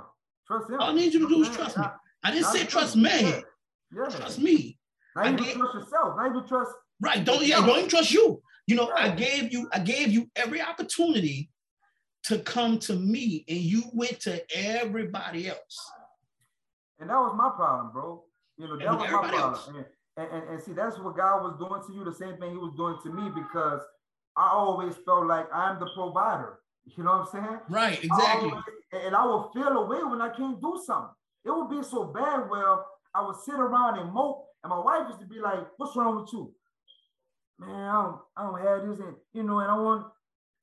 [0.45, 0.79] Trust him.
[0.79, 1.85] All I need you to do is trust me.
[2.23, 3.43] I didn't say trust me.
[3.95, 4.09] Yeah.
[4.09, 4.77] Trust me.
[5.15, 6.15] Now you gave, trust yourself.
[6.17, 6.71] Now you trust.
[7.01, 7.23] Right.
[7.25, 8.41] Don't yeah, don't even trust you.
[8.67, 11.49] You know, I gave you, I gave you every opportunity
[12.25, 15.91] to come to me, and you went to everybody else.
[16.99, 18.23] And that was my problem, bro.
[18.57, 19.85] You know, that and was my problem.
[20.17, 22.57] And, and, and see, that's what God was doing to you, the same thing he
[22.57, 23.81] was doing to me, because
[24.35, 26.59] I always felt like I'm the provider.
[26.95, 27.59] You know what I'm saying?
[27.69, 28.51] Right, exactly.
[28.51, 28.61] I
[29.05, 31.13] and I would feel away when I can't do something.
[31.45, 32.77] It would be so bad where
[33.13, 36.21] I would sit around and mope, and my wife used to be like, "What's wrong
[36.21, 36.53] with you?"
[37.59, 40.07] Man, I don't, I don't have this, and you know, and I want,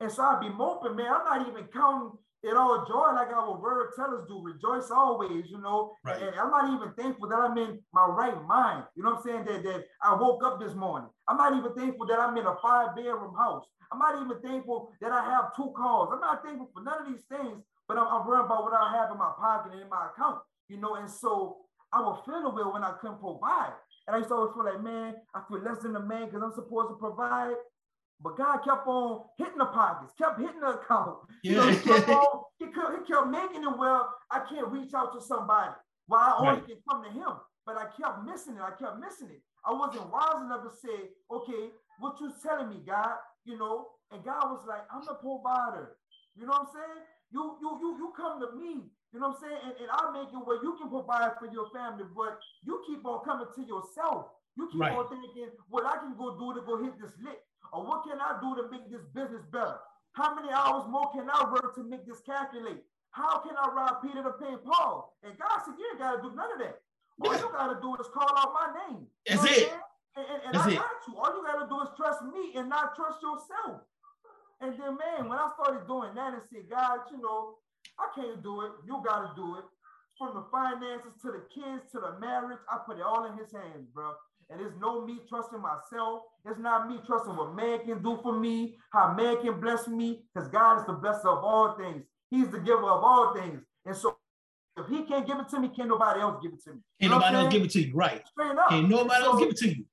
[0.00, 1.06] and so I'd be moping, man.
[1.06, 2.12] I'm not even counting
[2.44, 4.42] it all joy like our word tell us do.
[4.42, 5.96] Rejoice always, you know.
[6.04, 6.20] Right.
[6.20, 8.84] And I'm not even thankful that I'm in my right mind.
[8.94, 9.44] You know what I'm saying?
[9.46, 11.08] That, that I woke up this morning.
[11.26, 13.64] I'm not even thankful that I'm in a five bedroom house.
[13.90, 16.10] I'm not even thankful that I have two cars.
[16.12, 18.92] I'm not thankful for none of these things, but I'm, I'm worried about what I
[18.92, 20.96] have in my pocket and in my account, you know.
[20.96, 23.72] And so I will feel the way when I couldn't provide.
[24.06, 26.42] And I used to always feel like, man, I feel less than a man because
[26.42, 27.56] I'm supposed to provide.
[28.20, 31.18] But God kept on hitting the pockets, kept hitting the account.
[31.42, 31.50] Yeah.
[31.50, 34.94] You know, he, kept on, he, kept, he kept making it well, I can't reach
[34.94, 35.72] out to somebody.
[36.08, 36.66] Well, I only right.
[36.66, 37.36] can come to him.
[37.66, 38.62] But I kept missing it.
[38.62, 39.40] I kept missing it.
[39.64, 43.16] I wasn't wise enough to say, okay, what you telling me, God?
[43.44, 45.96] You know, and God was like, I'm the provider.
[46.36, 47.00] You know what I'm saying?
[47.32, 48.92] You you you you come to me.
[49.12, 49.60] You know what I'm saying?
[49.64, 52.36] And, and I'll make it where you can provide for your family, but
[52.66, 54.34] you keep on coming to yourself.
[54.58, 54.92] You keep right.
[54.92, 57.38] on thinking, what I can go do to go hit this lick.
[57.72, 59.78] Or what can I do to make this business better?
[60.12, 62.82] How many hours more can I work to make this calculate?
[63.10, 65.16] How can I rob Peter to pay Paul?
[65.22, 66.82] And God said, you ain't got to do none of that.
[67.22, 69.06] All you got to do is call out my name.
[69.26, 69.70] That's it.
[70.16, 70.78] And, and, and I it.
[70.78, 71.14] got you.
[71.18, 73.82] All you got to do is trust me and not trust yourself.
[74.60, 77.58] And then, man, when I started doing that and said, God, you know,
[77.98, 78.72] I can't do it.
[78.86, 79.64] You got to do it.
[80.18, 83.50] From the finances to the kids to the marriage, I put it all in his
[83.50, 84.14] hands, bro.
[84.50, 86.22] And it's no me trusting myself.
[86.44, 90.22] It's not me trusting what man can do for me, how man can bless me,
[90.32, 92.04] because God is the blesser of all things.
[92.30, 93.62] He's the giver of all things.
[93.86, 94.18] And so
[94.76, 96.80] if he can't give it to me, can nobody else give it to me?
[97.00, 98.22] Can't nobody else give it to you, right?
[98.26, 98.68] Straight up.
[98.68, 99.84] Can't nobody so else give it to you.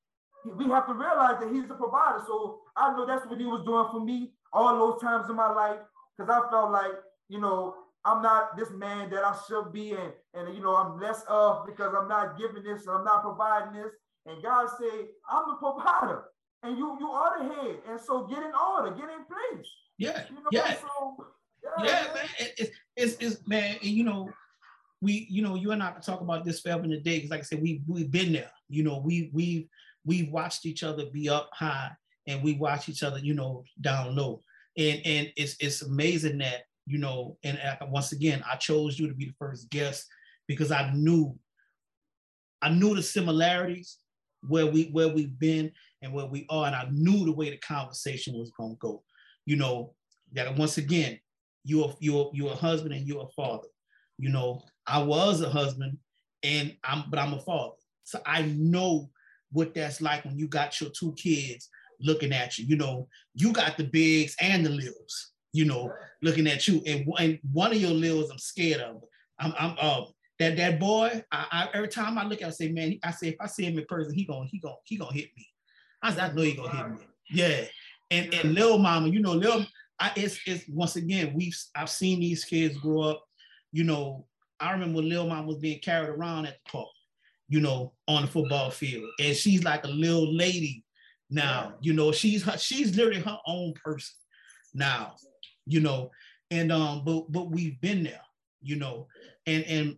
[0.57, 2.23] We have to realize that he's the provider.
[2.25, 5.51] So I know that's what he was doing for me all those times in my
[5.51, 5.79] life,
[6.17, 6.91] because I felt like,
[7.29, 10.99] you know, I'm not this man that I should be, and, and you know, I'm
[10.99, 13.91] less of because I'm not giving this, I'm not providing this.
[14.25, 16.25] And God said, I'm the provider,
[16.63, 17.75] and you you are the head.
[17.89, 19.67] And so get in order, get in place.
[19.97, 20.23] Yeah.
[20.29, 20.75] You know, yeah.
[20.75, 21.25] So,
[21.63, 22.25] yeah, yeah, man.
[22.57, 24.29] It's, it's, it's man, and you know,
[25.01, 27.17] we, you know, you and I can talk about this forever in the day.
[27.17, 28.51] Because like I said, we we've been there.
[28.69, 29.67] You know, we we've,
[30.05, 31.91] we've watched each other be up high
[32.27, 34.43] and we watch each other, you know, down low.
[34.77, 39.07] And and it's it's amazing that, you know, and uh, once again, I chose you
[39.07, 40.07] to be the first guest
[40.47, 41.37] because I knew
[42.61, 43.97] I knew the similarities
[44.47, 45.71] where we where we've been
[46.01, 49.03] and where we are, and I knew the way the conversation was gonna go.
[49.45, 49.93] You know,
[50.33, 51.19] that once again,
[51.63, 53.67] you're you're you're a husband and you're a father.
[54.17, 55.97] You know, I was a husband
[56.43, 57.75] and I'm but I'm a father.
[58.03, 59.09] So I know
[59.51, 61.69] what that's like when you got your two kids
[61.99, 62.65] looking at you.
[62.65, 66.81] You know, you got the bigs and the littles, you know, looking at you.
[66.85, 69.03] And, and one of your littles I'm scared of.
[69.39, 70.05] I'm, I'm uh,
[70.41, 73.11] that that boy, I, I, every time I look at him, I say, man, I
[73.11, 75.47] say, if I see him in person, he gonna, he gonna, he gonna hit me.
[76.01, 77.07] I said, I know he gonna hit me.
[77.29, 77.65] Yeah.
[78.09, 79.65] And and little mama, you know, little,
[79.99, 83.23] I it's it's once again, we've I've seen these kids grow up,
[83.71, 84.25] you know.
[84.59, 86.89] I remember when Lil Mom was being carried around at the park,
[87.49, 89.09] you know, on the football field.
[89.19, 90.83] And she's like a little lady
[91.29, 91.73] now.
[91.81, 94.15] You know, she's her, she's literally her own person
[94.73, 95.15] now,
[95.65, 96.11] you know.
[96.51, 98.21] And um, but but we've been there,
[98.61, 99.07] you know,
[99.47, 99.95] and and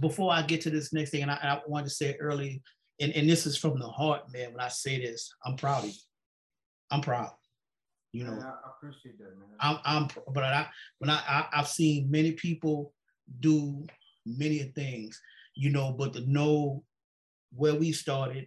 [0.00, 2.62] before I get to this next thing, and I, I wanted to say early,
[3.00, 4.52] and, and this is from the heart, man.
[4.52, 5.96] When I say this, I'm proud of you.
[6.90, 7.30] I'm proud.
[8.12, 9.48] You know, man, I appreciate that, man.
[9.60, 10.66] I'm, I'm but I
[10.98, 12.92] when I, I I've seen many people
[13.40, 13.86] do
[14.26, 15.20] many things,
[15.54, 16.84] you know, but to know
[17.54, 18.46] where we started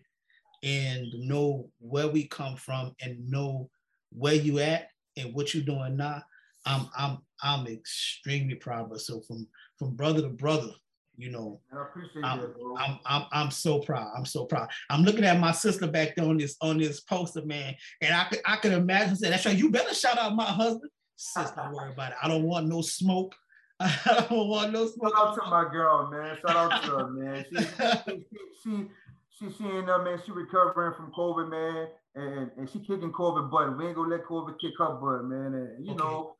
[0.63, 3.69] and know where we come from and know
[4.11, 6.21] where you at and what you're doing now,
[6.65, 8.99] I'm I'm I'm extremely proud of her.
[8.99, 9.47] So from
[9.79, 10.69] from brother to brother,
[11.17, 12.53] you know, I appreciate I'm, that.
[12.77, 14.11] I'm, I'm, I'm so proud.
[14.17, 14.69] I'm so proud.
[14.89, 18.25] I'm looking at my sister back there on this on this poster, man, and I
[18.25, 19.57] could I could imagine saying, "That's right.
[19.57, 22.17] You better shout out my husband." Sister, don't worry about it.
[22.21, 23.35] I don't want no smoke.
[23.79, 25.15] I don't want no smoke.
[25.15, 26.37] Shout out to my girl, man.
[26.45, 27.45] Shout out to her, man.
[27.51, 28.19] She,
[28.63, 28.87] she,
[29.39, 30.21] she, she, she ain't up, man.
[30.25, 33.77] She recovering from COVID, man, and, and she kicking COVID butt.
[33.77, 35.53] We ain't gonna let COVID kick her butt, man.
[35.53, 36.03] And you Okay.
[36.03, 36.35] know,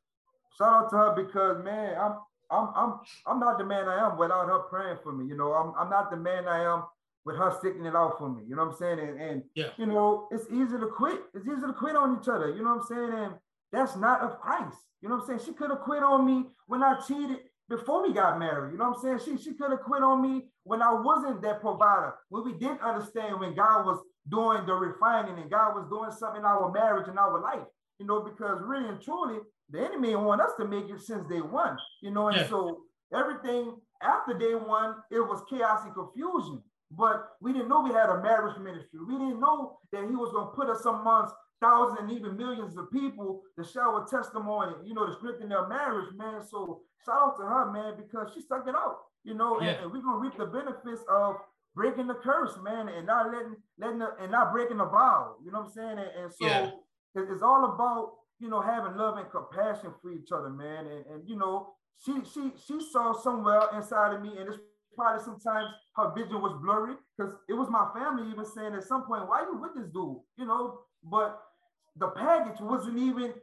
[0.58, 2.16] shout out to her because, man, I'm,
[2.52, 5.26] I'm, I'm, I'm not the man I am without her praying for me.
[5.28, 6.84] You know, I'm, I'm not the man I am
[7.26, 8.44] with her sticking it out for me.
[8.48, 9.00] You know what I'm saying?
[9.00, 9.70] And, and Yeah.
[9.78, 11.22] you know, it's easy to quit.
[11.34, 12.50] It's easy to quit on each other.
[12.56, 13.14] You know what I'm saying?
[13.14, 13.34] And
[13.72, 14.78] that's not of Christ.
[15.02, 15.40] You know what I'm saying?
[15.46, 18.72] She could have quit on me when I cheated before we got married.
[18.74, 19.38] You know what I'm saying?
[19.38, 22.82] She, she could have quit on me when I wasn't that provider, when we didn't
[22.82, 27.08] understand when God was doing the refining and God was doing something in our marriage
[27.08, 27.66] and our life.
[28.00, 29.40] You know, because really and truly,
[29.70, 31.78] the enemy want us to make it since day one.
[32.02, 32.48] You know, and Yeah.
[32.48, 36.62] so everything after day one, it was chaos and confusion.
[36.92, 39.00] But we didn't know we had a marriage ministry.
[39.08, 42.78] We didn't know that he was going to put us amongst thousands and even millions
[42.78, 46.44] of people to shower testimony, you know, to strengthen their marriage, man.
[46.44, 49.82] So shout out to her, man, because she stuck it out, you know, Yeah.
[49.82, 51.38] and we're gonna reap the benefits of
[51.74, 55.38] breaking the curse, man, and not letting letting the, and not breaking the vow.
[55.44, 55.98] You know what I'm saying?
[55.98, 56.72] And, and so Yeah.
[57.16, 60.86] it's all about you know having love and compassion for each other, man.
[60.88, 61.74] And, and you know,
[62.04, 64.58] she she she saw somewhere inside of me, and it's
[64.96, 65.68] probably sometimes
[65.98, 69.42] her vision was blurry because it was my family even saying at some point, why
[69.42, 70.18] you with this dude?
[70.38, 71.42] You know, but
[71.98, 73.34] the package wasn't even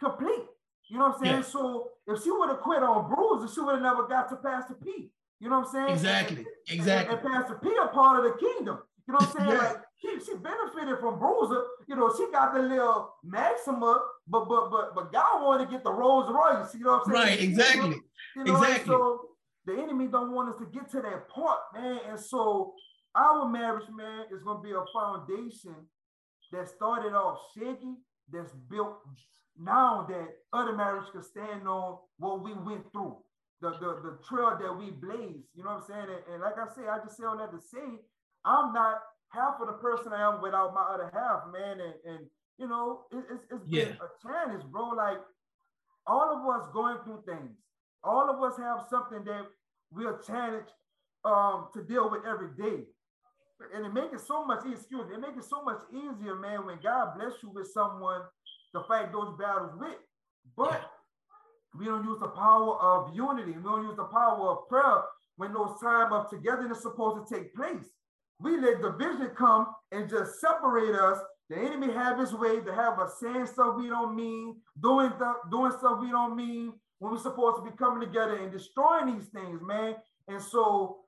[0.00, 0.44] complete.
[0.88, 1.36] You know what I'm saying?
[1.36, 1.42] Yeah.
[1.42, 4.74] So if she would have quit on Bruiser, she would have never got to Pastor
[4.74, 5.10] P.
[5.40, 5.88] You know what I'm saying?
[5.90, 6.36] Exactly.
[6.38, 6.46] And,
[6.78, 7.16] Exactly.
[7.16, 8.78] and Pastor P a part of the kingdom.
[9.06, 9.50] You know what I'm saying?
[9.50, 9.58] Yeah.
[9.58, 11.62] Like she, she benefited from Bruiser.
[11.86, 15.84] You know, she got the little Maxima, but but but but God wanted to get
[15.84, 16.74] the Rolls Royce.
[16.74, 17.26] You know what I'm saying?
[17.26, 17.40] Right.
[17.40, 17.96] Exactly.
[18.36, 18.86] You know, Exactly.
[18.86, 19.20] so
[19.66, 22.00] the enemy don't want us to get to that point, man.
[22.08, 22.74] And so
[23.14, 25.74] our marriage, man, is gonna be a foundation
[26.52, 27.94] that started off shaky,
[28.30, 28.98] that's built
[29.58, 33.16] now that other marriages can stand on what we went through,
[33.60, 35.48] the, the, the trail that we blazed.
[35.54, 36.06] You know what I'm saying?
[36.08, 37.98] And, and like I say, I just say all that to say,
[38.44, 39.00] I'm not
[39.30, 41.80] half of the person I am without my other half, man.
[41.80, 42.26] And, and
[42.58, 43.94] you know, it, it's, it's been Yeah.
[44.00, 44.88] a challenge, bro.
[44.90, 45.18] Like
[46.06, 47.56] all of us going through things.
[48.04, 49.46] All of us have something that
[49.92, 50.70] we're challenged
[51.24, 52.84] um, to deal with every day.
[53.74, 56.36] And it makes it so much easier, excuse me, it makes it so much easier,
[56.36, 58.20] man, when God bless you with someone
[58.74, 59.96] to fight those battles with.
[60.56, 60.80] But
[61.76, 63.52] we don't use the power of unity.
[63.52, 65.02] We don't use the power of prayer
[65.36, 67.84] when those time of togetherness is supposed to take place.
[68.40, 71.18] We let division come and just separate us.
[71.48, 75.36] The enemy have his way to have us saying stuff we don't mean, doing stuff,
[75.50, 79.28] doing stuff we don't mean, when we're supposed to be coming together and destroying these
[79.28, 79.94] things, man.
[80.26, 80.98] And so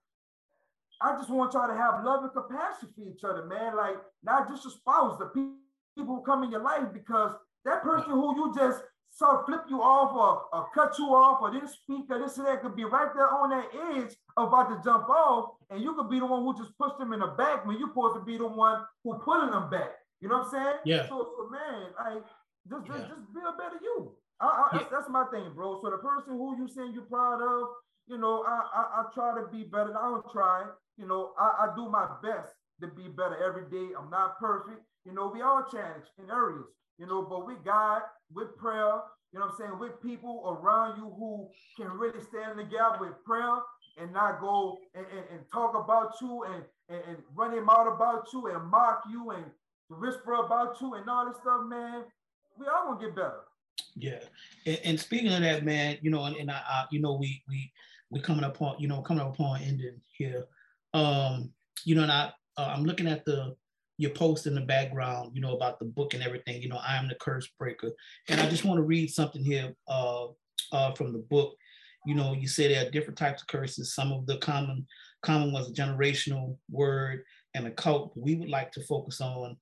[1.03, 3.77] I just want y'all to have love and compassion for each other, man.
[3.77, 5.57] Like not just your spouse, the pe-
[5.99, 7.33] people who come in your life, because
[7.65, 11.51] that person who you just saw flip you off or, or cut you off or
[11.51, 14.81] didn't speak or this and that could be right there on that edge about to
[14.85, 17.67] jump off, and you could be the one who just pushed them in the back
[17.67, 19.91] when you're supposed to be the one who pulling them back.
[20.21, 20.77] You know what I'm saying?
[20.85, 21.09] Yeah.
[21.09, 22.25] So, so man, like
[22.69, 23.09] just just, Yeah.
[23.09, 24.13] just be a better you.
[24.41, 24.79] I, I, Yeah.
[24.81, 25.81] that's, that's my thing, bro.
[25.83, 27.69] So the person who you saying you're proud of,
[28.07, 29.97] you know, I, I I try to be better.
[29.97, 30.65] I don't try.
[30.97, 33.95] You know, I, I do my best to be better every day.
[33.99, 34.81] I'm not perfect.
[35.05, 36.67] You know, we all challenge in areas.
[36.99, 38.03] You know, but with God,
[38.33, 39.01] with prayer,
[39.33, 43.25] you know what I'm saying, with people around you who can really stand together with
[43.25, 43.57] prayer
[43.99, 47.87] and not go and, and, and talk about you and, and, and run him out
[47.87, 49.45] about you and mock you and
[49.91, 52.05] whisper about you and all this stuff, man.
[52.59, 53.41] We all gonna get better.
[53.97, 54.21] Yeah,
[54.67, 57.43] and, and speaking of that, man, you know, and, and I, I, you know, we
[57.49, 57.73] we
[58.11, 60.45] we coming upon, you know, coming upon ending here.
[60.95, 61.53] Um,
[61.85, 63.57] you know, and I uh, I'm looking at the
[63.97, 66.63] your post in the background, you know, about the book and everything.
[66.63, 67.93] You know, I am the curse breaker,
[68.29, 70.27] and I just want to read something here uh,
[70.73, 71.55] uh, from the book.
[72.07, 73.95] You know, you say there are different types of curses.
[73.95, 74.87] Some of the common
[75.23, 77.25] common a generational word
[77.55, 78.13] and a cult.
[78.17, 79.57] We would like to focus on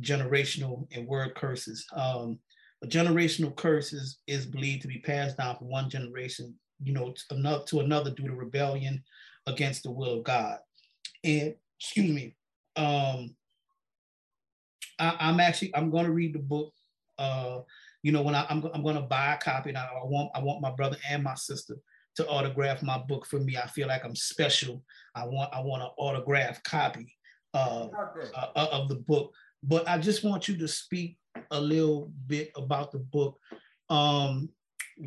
[0.00, 1.86] generational and word curses.
[1.94, 2.38] Um,
[2.82, 7.12] a generational curse is, is believed to be passed down from one generation, you know,
[7.12, 9.02] to another to another due to rebellion
[9.46, 10.58] against the will of God.
[11.24, 12.34] And excuse me,
[12.76, 13.34] um,
[14.98, 16.72] I, I'm actually I'm going to read the book.
[17.18, 17.60] Uh,
[18.02, 20.30] you know, when I, I'm I'm going to buy a copy, and I, I want
[20.34, 21.76] I want my brother and my sister
[22.16, 23.56] to autograph my book for me.
[23.56, 24.82] I feel like I'm special.
[25.14, 27.14] I want I want an autograph copy
[27.54, 27.88] uh,
[28.34, 29.34] uh, of the book.
[29.62, 31.18] But I just want you to speak
[31.50, 33.38] a little bit about the book.
[33.88, 34.48] Um,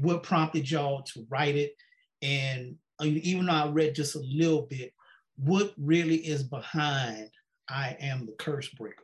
[0.02, 1.76] what prompted y'all to write it,
[2.22, 4.94] and uh, even though I read just a little bit,
[5.38, 7.30] what really is behind
[7.70, 9.04] "I Am the Curse Breaker"?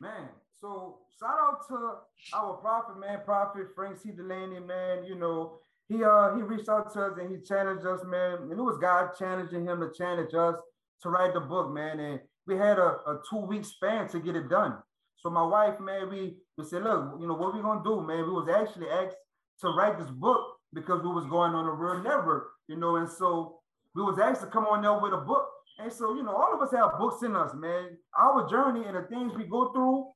[0.00, 0.28] Man,
[0.60, 1.94] so shout out to
[2.34, 4.10] our prophet, man, prophet Frank C.
[4.10, 5.04] Delaney, man.
[5.04, 8.38] You know, he uh he reached out to us and he challenged us, man.
[8.42, 10.56] And it was God challenging him to challenge us
[11.02, 12.00] to write the book, man.
[12.00, 14.76] And we had a, a two-week span to get it done.
[15.16, 18.24] So my wife, man, we, we said, look, you know, what we gonna do, man?
[18.26, 19.16] We was actually asked
[19.60, 20.40] to write this book
[20.72, 23.60] because we was going on a real network, you know, and so
[23.94, 25.48] we was asked to come on there with a book.
[25.78, 27.96] And so, you know, all of us have books in us, man.
[28.18, 30.06] Our journey and the things we go through,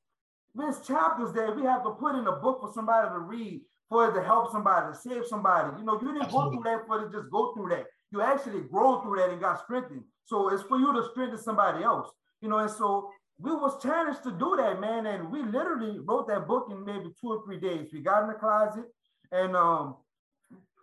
[0.55, 4.09] there's chapters that we have to put in a book for somebody to read, for
[4.09, 5.77] it to help somebody, to save somebody.
[5.77, 6.57] You know, you didn't Absolutely.
[6.57, 7.85] go through that for to just go through that.
[8.11, 10.03] You actually grow through that and got strengthened.
[10.25, 12.09] So it's for you to strengthen somebody else.
[12.41, 15.05] You know, and so we was challenged to do that, man.
[15.05, 17.89] And we literally wrote that book in maybe two or three days.
[17.93, 18.85] We got in the closet
[19.31, 19.95] and um,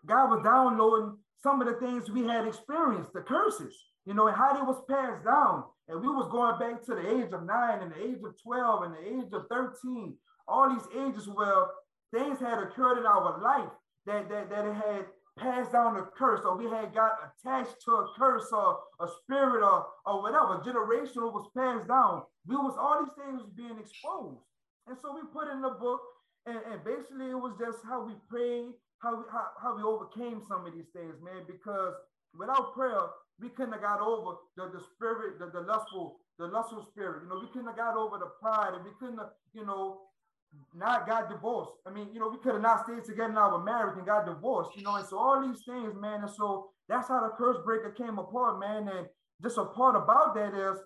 [0.06, 3.74] God was downloading some of the things we had experienced, the curses,
[4.06, 5.64] you know, and how they was passed down.
[5.88, 8.82] And we was going back to the age of nine and the age of 12
[8.82, 10.16] and the age of 13,
[10.48, 11.66] all these ages where
[12.12, 13.70] things had occurred in our life
[14.06, 15.06] that, that, that it had
[15.38, 19.62] passed down a curse or we had got attached to a curse or a spirit
[19.62, 24.40] or, or whatever generational was passed down we was all these things being exposed.
[24.88, 26.00] And so we put in the book
[26.46, 28.72] and, and basically it was just how we prayed
[29.04, 31.94] how, we, how, how we overcame some of these things man because
[32.32, 32.98] without prayer
[33.38, 37.22] we couldn't have got over the, the spirit the, the lustful the lustful spirit.
[37.22, 40.07] You know we couldn't have got over the pride and we couldn't have you know
[40.74, 41.72] not got divorced.
[41.86, 44.26] I mean, you know, we could have not stayed together in our marriage and got
[44.26, 46.22] divorced, you know, and so all these things, man.
[46.22, 48.88] And so that's how the curse breaker came apart, man.
[48.88, 49.06] And
[49.42, 50.78] just a part about that is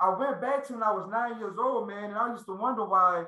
[0.00, 2.54] I went back to when I was nine years old, man, and I used to
[2.54, 3.24] wonder why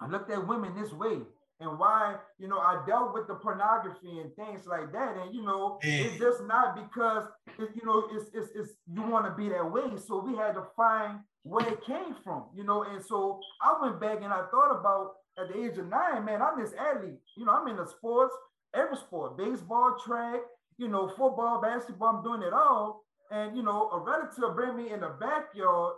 [0.00, 1.18] I looked at women this way
[1.60, 5.16] and why, you know, I dealt with the pornography and things like that.
[5.16, 7.24] And, you know, it's just not because,
[7.58, 9.96] it, you know, it's, it's, it's you want to be that way.
[9.96, 12.82] So we had to find where it came from, you know.
[12.82, 16.42] And so I went back and I thought about at the age of nine, man,
[16.42, 17.18] I'm this athlete.
[17.36, 18.34] You know, I'm in the sports,
[18.74, 20.40] every sport, baseball, track,
[20.78, 23.04] you know, football, basketball, I'm doing it all.
[23.30, 25.94] And you know, a relative bring me in the backyard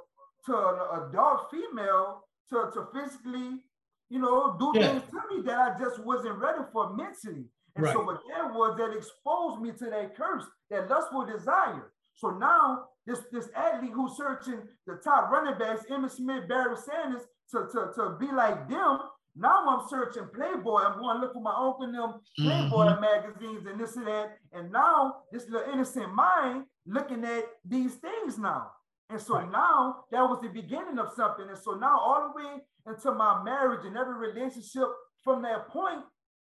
[0.47, 3.59] to an adult female to, to physically,
[4.09, 4.93] you know, do yeah.
[4.93, 7.45] things to me that I just wasn't ready for mentally.
[7.75, 7.93] And right.
[7.93, 11.93] so what that was that exposed me to that curse, that lustful desire.
[12.15, 17.23] So now this, this athlete who's searching the top running backs, Emmitt Smith, Barry Sanders,
[17.51, 18.99] to, to, to be like them.
[19.39, 20.79] Now I'm searching Playboy.
[20.79, 23.01] I'm going to look for my uncle and them Playboy mm-hmm.
[23.03, 24.39] magazines and this and that.
[24.53, 28.71] And now this little innocent mind looking at these things now.
[29.09, 29.51] And so right.
[29.51, 31.47] now that was the beginning of something.
[31.49, 34.89] And so now all the way into my marriage and every relationship
[35.23, 36.01] from that point,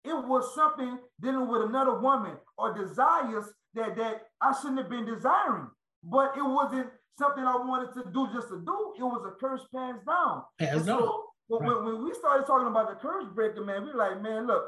[0.04, 5.06] it was something dealing with another woman or desires that, that I shouldn't have been
[5.06, 5.68] desiring
[6.02, 6.88] but it wasn't
[7.18, 8.94] something I wanted to do just to do.
[8.98, 10.42] It was a curse passed down.
[10.59, 11.00] Passed down.
[11.00, 11.68] So right.
[11.68, 14.64] when, when we started talking about the curse breaker, man, we were like, man, look,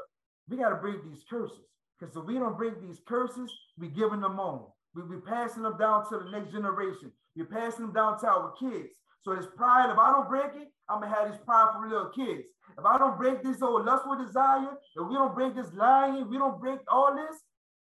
[0.49, 1.65] we got to break these curses.
[1.99, 4.65] Because if we don't break these curses, we're giving them on.
[4.93, 7.11] We be passing them down to the next generation.
[7.35, 8.89] We're passing them down to our kids.
[9.23, 12.09] So this pride, if I don't break it, I'm gonna have this pride for little
[12.09, 12.47] kids.
[12.77, 16.37] If I don't break this old lustful desire, if we don't break this lying, we
[16.37, 17.37] don't break all this,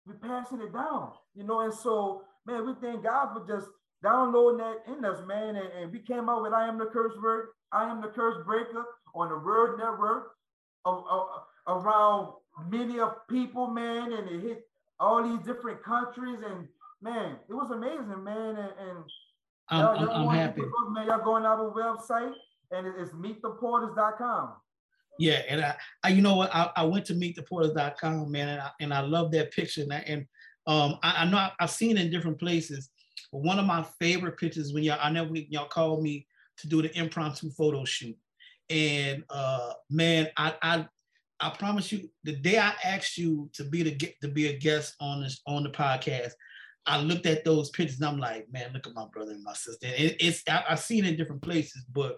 [0.06, 1.12] we're passing it down.
[1.36, 3.70] You know, and so man, we thank God for just
[4.04, 5.56] downloading that in us, man.
[5.56, 8.44] And, and we came out with I am the curse word, I am the curse
[8.46, 8.84] breaker
[9.16, 10.32] on the word network
[10.86, 11.28] of, of,
[11.68, 12.34] around
[12.70, 14.68] many of people, man, and it hit
[15.00, 16.40] all these different countries.
[16.46, 16.68] And
[17.02, 18.58] man, it was amazing, man.
[18.58, 19.04] And, and
[19.70, 20.62] I'm, y'all I'm happy.
[20.90, 22.34] Man, y'all going on our website
[22.72, 24.54] and it's meettheporters.com.
[25.20, 28.70] Yeah, and I, I, you know what, I, I went to meettheporters.com, man, and I,
[28.80, 29.84] and I love that picture.
[29.84, 30.26] And, I, and
[30.66, 32.90] um, I, I know I've seen it in different places,
[33.32, 36.26] but one of my favorite pictures when y'all, I know y'all called me
[36.58, 38.18] to do the impromptu photo shoot.
[38.70, 40.88] And uh, man, I, I
[41.44, 44.96] I promise you, the day I asked you to be the to be a guest
[45.02, 46.32] on this on the podcast,
[46.86, 49.54] I looked at those pictures and I'm like, man, look at my brother and my
[49.54, 49.88] sister.
[49.88, 52.18] It, it's I, have seen it in different places, but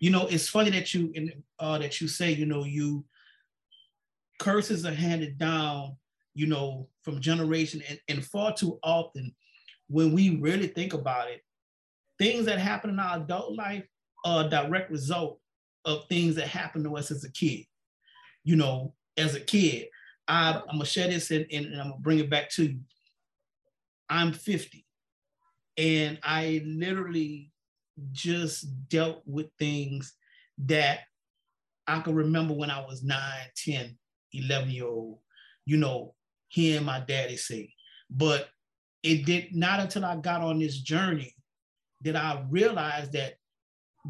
[0.00, 1.12] you know, it's funny that you
[1.58, 3.04] uh, that you say, you know, you
[4.38, 5.96] curses are handed down
[6.36, 9.34] you know, from generation and, and far too often
[9.88, 11.40] when we really think about it,
[12.18, 13.84] things that happen in our adult life
[14.26, 15.40] are a direct result
[15.86, 17.64] of things that happened to us as a kid.
[18.44, 19.86] You know, as a kid,
[20.28, 22.80] I, am gonna share this and, and, and I'm gonna bring it back to you.
[24.08, 24.84] I'm 50
[25.76, 27.50] and I literally
[28.12, 30.14] just dealt with things
[30.58, 31.00] that
[31.86, 33.96] I can remember when I was nine, 10,
[34.32, 35.18] 11 year old,
[35.64, 36.14] you know,
[36.48, 37.72] hearing my daddy say.
[38.10, 38.48] But
[39.02, 41.34] it did not until I got on this journey
[42.02, 43.34] that I realized that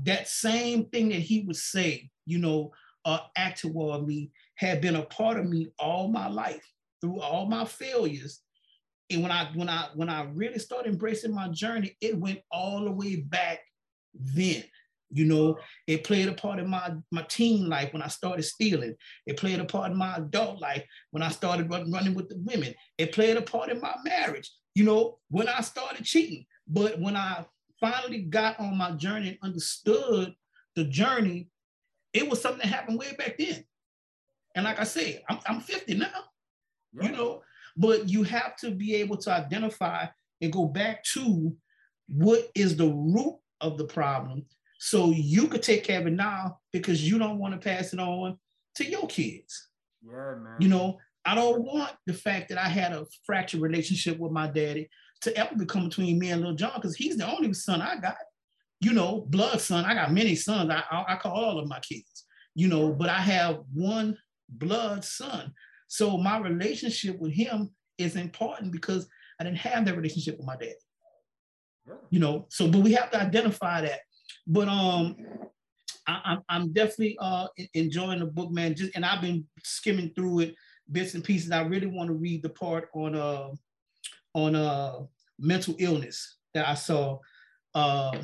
[0.05, 2.72] that same thing that he would say, you know,
[3.05, 6.66] uh, act toward me had been a part of me all my life
[7.01, 8.40] through all my failures.
[9.11, 12.84] And when I when I when I really started embracing my journey, it went all
[12.84, 13.61] the way back
[14.14, 14.64] then.
[15.11, 18.94] You know, it played a part in my, my teen life when I started stealing.
[19.24, 22.36] It played a part in my adult life when I started run, running with the
[22.38, 22.74] women.
[22.98, 26.44] It played a part in my marriage, you know, when I started cheating.
[26.66, 27.46] But when I
[27.80, 30.34] finally got on my journey and understood
[30.74, 31.48] the journey,
[32.12, 33.64] it was something that happened way back then.
[34.57, 36.09] And like I said, I'm, I'm 50 now,
[36.94, 37.04] yeah.
[37.04, 37.42] you know,
[37.77, 40.07] but you have to be able to identify
[40.41, 41.55] and go back to
[42.09, 44.45] what is the root of the problem
[44.79, 48.01] so you could take care of it now because you don't want to pass it
[48.01, 48.39] on
[48.77, 49.68] to your kids.
[50.03, 50.57] Yeah, man.
[50.61, 54.47] You know, I don't want the fact that I had a fractured relationship with my
[54.47, 54.89] daddy
[55.22, 58.16] to ever become between me and Little John because he's the only son I got.
[58.81, 59.87] You know, blood son.
[59.87, 60.70] I got many sons.
[60.70, 62.24] I, I, I call all of my kids.
[62.55, 64.18] You know, but I have one
[64.49, 65.53] blood son.
[65.89, 69.09] So my relationship with him is important because
[69.41, 70.74] I didn't have that relationship with my dad.
[72.11, 74.01] You know, so but we have to identify that
[74.47, 75.16] but um,
[76.07, 78.74] I, am definitely uh enjoying the book, man.
[78.74, 80.55] Just and I've been skimming through it
[80.91, 81.51] bits and pieces.
[81.51, 83.49] I really want to read the part on uh
[84.34, 85.01] on uh
[85.39, 87.18] mental illness that I saw.
[87.74, 88.16] Uh,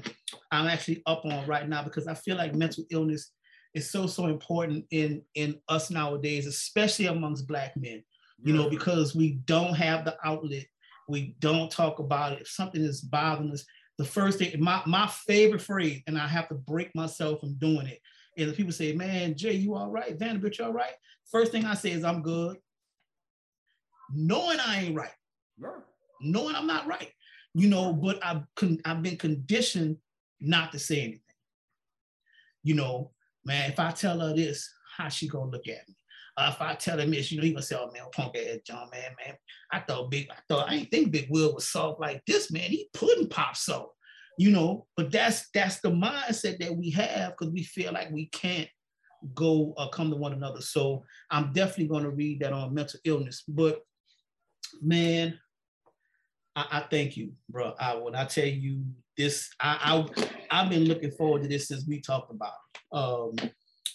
[0.50, 3.32] I'm actually up on right now because I feel like mental illness
[3.74, 8.02] is so so important in in us nowadays, especially amongst Black men.
[8.44, 10.66] You know, because we don't have the outlet,
[11.08, 12.40] we don't talk about it.
[12.40, 13.64] If something is bothering us,
[13.98, 17.86] the first thing, my, my favorite phrase, and I have to break myself from doing
[17.86, 18.00] it,
[18.36, 20.18] is if people say, man, Jay, you all right?
[20.18, 20.94] Vanderbilt, you all right?
[21.30, 22.56] First thing I say is I'm good.
[24.12, 25.12] Knowing I ain't right.
[26.20, 27.10] Knowing I'm not right.
[27.54, 29.98] You know, but I've, con- I've been conditioned
[30.40, 31.20] not to say anything.
[32.64, 33.12] You know,
[33.44, 35.96] man, if I tell her this, how she gonna look at me?
[36.36, 38.58] Uh, if I tell him this, you know, he gonna say, "Oh man, punk ass
[38.66, 39.36] John, man, man,
[39.70, 42.70] I thought big, I thought I ain't think Big Will was soft like this, man.
[42.70, 43.92] He pudding pop so,
[44.38, 48.26] you know." But that's that's the mindset that we have because we feel like we
[48.26, 48.68] can't
[49.34, 50.60] go uh, come to one another.
[50.60, 53.42] So I'm definitely gonna read that on mental illness.
[53.46, 53.82] But
[54.80, 55.38] man,
[56.56, 57.74] I, I thank you, bro.
[57.78, 58.84] I when I tell you
[59.16, 60.06] this, I,
[60.50, 62.52] I I've been looking forward to this since we talked about.
[62.71, 62.71] It.
[62.92, 63.34] Um,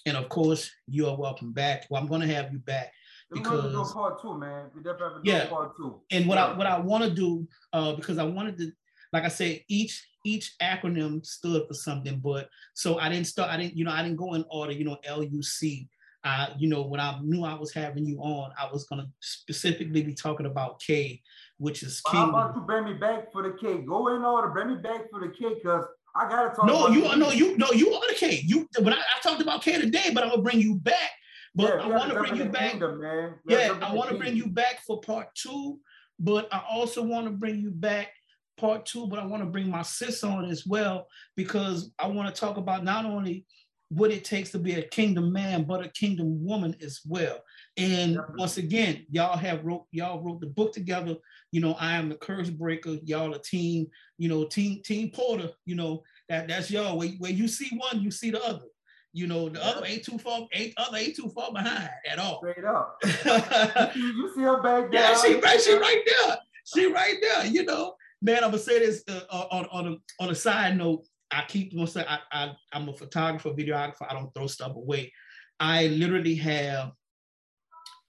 [0.06, 1.86] and of course, you are welcome back.
[1.90, 2.92] Well, I'm going to have you back
[3.32, 4.66] because we do part two, man.
[4.74, 5.50] We definitely have to yeah.
[5.50, 6.02] part two.
[6.12, 6.46] And what yeah.
[6.46, 8.72] I what I want to do, uh, because I wanted to,
[9.12, 12.20] like I said, each each acronym stood for something.
[12.20, 13.50] But so I didn't start.
[13.50, 14.72] I didn't, you know, I didn't go in order.
[14.72, 15.88] You know, LUC.
[16.24, 20.04] Uh, you know, when I knew I was having you on, I was gonna specifically
[20.04, 21.22] be talking about K,
[21.58, 23.78] which is well, How about you bring me back for the K?
[23.80, 25.86] Go in order, bring me back for the K, because
[26.18, 26.66] I gotta talk.
[26.66, 28.42] No, you no you no you are the K.
[28.46, 31.12] You when I, I, talked about K today, but I'm gonna bring you back.
[31.54, 32.72] But yeah, I want to bring you back.
[32.72, 33.36] Kingdom, man.
[33.48, 35.80] Yeah, I want to bring you back for part two.
[36.20, 38.10] But I also want to bring you back
[38.58, 39.08] part two.
[39.08, 42.58] But I want to bring my sis on as well because I want to talk
[42.58, 43.46] about not only
[43.90, 47.40] what it takes to be a kingdom man, but a kingdom woman as well.
[47.78, 51.16] And once again, y'all have wrote y'all wrote the book together.
[51.52, 52.98] You know, I am the curse breaker.
[53.04, 53.88] Y'all a team.
[54.18, 55.52] You know, team team Porter.
[55.66, 56.98] You know that that's y'all.
[56.98, 58.66] Where, where you see one, you see the other.
[59.14, 62.40] You know, the other ain't too far, ain't other ain't too far behind at all.
[62.40, 62.98] Straight up.
[63.96, 65.02] you see her back there.
[65.02, 66.38] Yeah, she right, she right there.
[66.66, 67.46] She right there.
[67.46, 68.44] You know, man.
[68.44, 69.22] I'm gonna say this uh,
[69.52, 71.06] on on a on a side note.
[71.30, 74.08] I keep I, I I'm a photographer, videographer.
[74.10, 75.14] I don't throw stuff away.
[75.60, 76.92] I literally have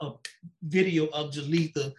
[0.01, 0.13] a
[0.63, 1.93] video of Jaletha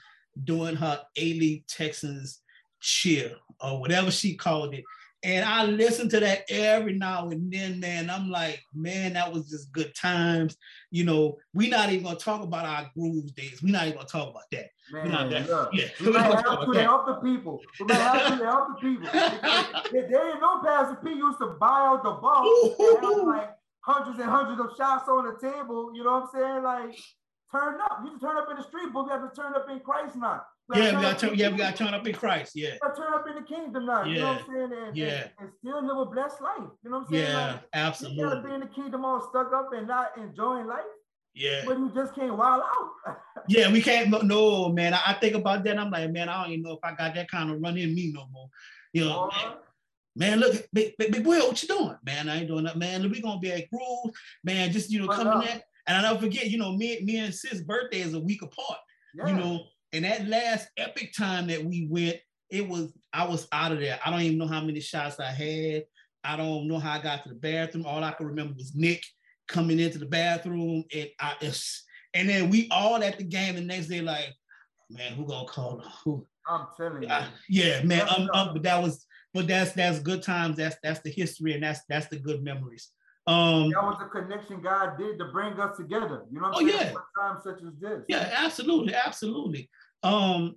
[0.44, 2.42] doing her A-League Texans
[2.80, 4.84] cheer or whatever she called it.
[5.22, 8.10] And I listen to that every now and then, man.
[8.10, 10.56] I'm like, man, that was just good times.
[10.92, 13.62] You know, we're not even gonna talk about our grooves days.
[13.62, 14.70] We're not even gonna talk about that.
[14.92, 15.88] Man, that, yeah.
[16.00, 17.60] We might have to help the people.
[17.82, 19.10] We might have to help the people.
[19.92, 23.50] they, didn't know Pastor P used to buy out the ball like
[23.82, 25.92] hundreds and hundreds of shots on the table.
[25.94, 26.64] You know what I'm saying?
[26.64, 26.98] Like,
[27.52, 28.02] turn up.
[28.04, 30.42] You turn up in the street, but we have to turn up in Christ now.
[30.76, 31.38] Yeah, we got to turn.
[31.38, 32.52] Yeah, we got to turn up in Christ.
[32.56, 32.76] Yeah.
[32.96, 34.04] turn up in the kingdom now.
[34.04, 34.14] Yeah.
[34.14, 34.88] You know what I'm saying?
[34.88, 35.06] And, yeah.
[35.06, 36.70] And, and, still live a blessed life.
[36.84, 37.26] You know what I'm saying?
[37.26, 38.20] Yeah, like, absolutely.
[38.20, 40.84] You gotta be in the kingdom all stuck up and not enjoying life.
[41.34, 41.64] Yeah.
[41.66, 43.18] But you just can't wild out.
[43.48, 44.12] yeah, we can't.
[44.26, 44.94] No, man.
[44.94, 45.80] I, I, think about that.
[45.80, 47.96] I'm like, man, I don't even know if I got that kind of run in
[47.96, 48.50] me no more.
[48.94, 49.32] You know.
[49.34, 49.54] Uh,
[50.16, 51.96] man, look, big, big, big Will, what you doing?
[52.04, 53.10] Man, I ain't doing that, man.
[53.10, 54.72] We gonna be at Groove, man.
[54.72, 57.62] Just you know, coming in And I don't forget, you know, me, me and sis'
[57.62, 58.78] birthday is a week apart.
[59.16, 62.18] You know, and that last epic time that we went,
[62.52, 64.00] it was I was out of there.
[64.06, 65.86] I don't even know how many shots I had.
[66.24, 67.88] I don't know how I got to the bathroom.
[67.88, 69.04] All I can remember was Nick
[69.48, 71.34] coming into the bathroom, and I
[72.14, 74.36] and then we all at the game the next day, like,
[74.92, 76.26] man, who gonna call who?
[76.48, 77.10] I'm telling you.
[77.50, 78.08] yeah, man.
[78.10, 80.58] Um, um, but that was, but that's that's good times.
[80.58, 82.92] That's that's the history, and that's that's the good memories.
[83.30, 86.24] Um, that was the connection God did to bring us together.
[86.32, 86.94] You know what I'm oh, saying?
[86.96, 87.22] Yeah.
[87.22, 88.04] Times such as this.
[88.08, 89.70] Yeah, absolutely, absolutely.
[90.02, 90.56] Um,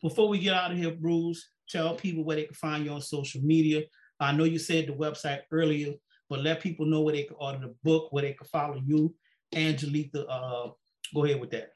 [0.00, 3.00] before we get out of here, Bruce, tell people where they can find you on
[3.00, 3.82] social media.
[4.20, 5.94] I know you said the website earlier,
[6.30, 9.12] but let people know where they can order the book, where they can follow you,
[9.52, 10.24] Angelica.
[10.28, 10.70] Uh,
[11.12, 11.70] go ahead with that.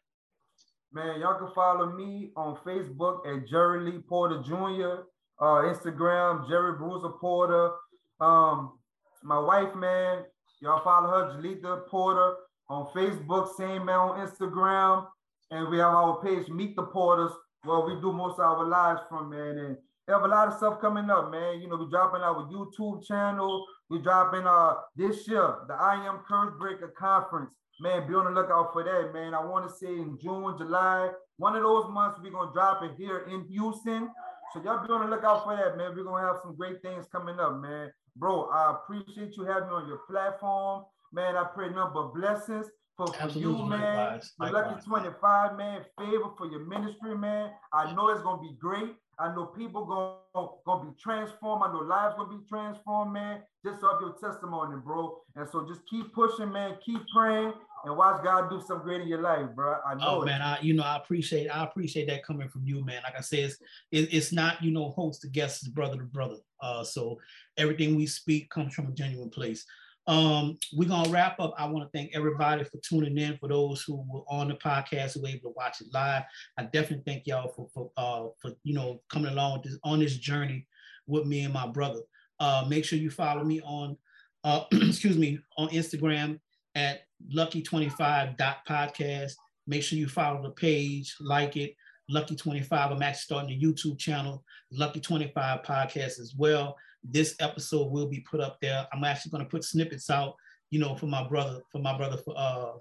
[0.93, 5.03] Man, y'all can follow me on Facebook at Jerry Lee Porter Jr.,
[5.41, 7.73] uh, Instagram, Jerry Bruiser Porter.
[8.21, 8.79] Um,
[9.27, 10.23] my wife, man,
[10.61, 12.37] y'all follow her, Jaletha Porter,
[12.69, 15.07] on Facebook, same man on Instagram.
[15.51, 17.33] And we have our page, Meet the Porters,
[17.65, 19.59] where we do most of our lives from, man.
[19.59, 21.61] And we have a lot of stuff coming up, man.
[21.61, 23.67] You know, we dropping our YouTube channel.
[23.91, 27.51] We dropping uh this year, the I Am Curse Breaker Conference.
[27.81, 29.35] Man, be on the lookout for that, man.
[29.35, 32.93] I want to say in June, July, one of those months, we're to drop it
[32.97, 34.09] here in Houston.
[34.55, 35.95] So y'all be on the lookout for that, man.
[35.95, 37.91] We're to have some great things coming up, man.
[38.17, 40.85] Bro, I appreciate you having me on your platform.
[41.13, 44.21] Man, I pray number of blessings for, for you, man.
[44.39, 45.83] For Lucky 25, man.
[45.99, 47.51] Favor for your ministry, man.
[47.73, 48.95] I know it's going to be great.
[49.19, 51.63] I know people gonna, gonna be transformed.
[51.65, 53.41] I know lives gonna be transformed, man.
[53.65, 55.19] Just off your testimony, bro.
[55.37, 56.77] And so just keep pushing, man.
[56.85, 57.55] Keep praying
[57.87, 59.77] and watch God do some great in your life, bro.
[59.87, 60.05] I know.
[60.07, 60.27] Oh it.
[60.27, 63.03] man, I you know I appreciate I appreciate that coming from you, man.
[63.05, 63.59] Like I said, it's
[63.93, 66.37] it, it's not you know host to guest, it's brother to brother.
[66.61, 67.19] Uh, so
[67.57, 69.65] everything we speak comes from a genuine place.
[70.09, 71.55] Um, we're gonna wrap up.
[71.57, 73.39] I want to thank everybody for tuning in.
[73.39, 76.25] For those who were on the podcast who were able to watch it live,
[76.59, 80.17] I definitely thank y'all for for uh, for you know coming along this, on this
[80.17, 80.67] journey
[81.07, 82.01] with me and my brother.
[82.41, 83.97] Uh, make sure you follow me on
[84.43, 86.41] uh, excuse me on Instagram
[86.75, 89.33] at lucky25.podcast.
[89.67, 91.75] Make sure you follow the page, like it.
[92.09, 92.93] Lucky 25.
[92.93, 96.77] I'm actually starting a YouTube channel, Lucky 25 Podcast as well
[97.11, 98.87] this episode will be put up there.
[98.93, 100.35] I'm actually going to put snippets out,
[100.71, 102.73] you know, for my brother, for my brother for uh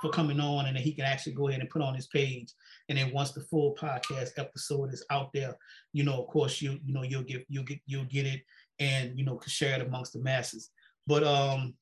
[0.00, 2.52] for coming on, and then he can actually go ahead and put on his page.
[2.88, 5.54] And then once the full podcast episode is out there,
[5.92, 8.42] you know, of course, you you know you'll get you'll get you'll get it,
[8.78, 10.70] and you know, share it amongst the masses.
[11.06, 11.74] But um,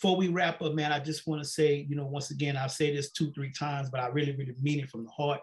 [0.00, 2.70] before we wrap up, man, I just want to say, you know, once again, I've
[2.70, 5.40] said this two three times, but I really really mean it from the heart.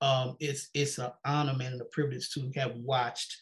[0.00, 3.36] Um, it's it's an honor, man, and a privilege to have watched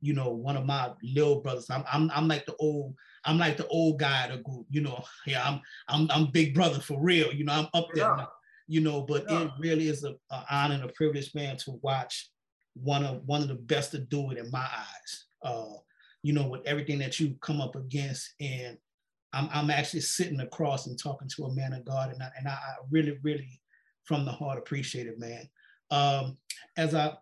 [0.00, 1.70] you know, one of my little brothers.
[1.70, 2.94] I'm, I'm, I'm like the old,
[3.24, 5.04] I'm like the old guy of the group, you know.
[5.26, 7.32] Yeah, I'm, I'm, I'm big brother for real.
[7.32, 8.16] You know, I'm up there, yeah.
[8.16, 8.28] now,
[8.66, 9.02] you know.
[9.02, 9.42] But yeah.
[9.42, 12.30] it really is a, a, honor and a privilege, man, to watch
[12.74, 15.24] one of one of the best to do it in my eyes.
[15.42, 15.78] Uh,
[16.22, 18.78] you know, with everything that you come up against, and
[19.32, 22.48] I'm, I'm actually sitting across and talking to a man of God, and I, and
[22.48, 22.58] I
[22.90, 23.60] really, really,
[24.04, 25.48] from the heart, appreciate it, man.
[25.90, 26.38] Um,
[26.76, 27.12] as I,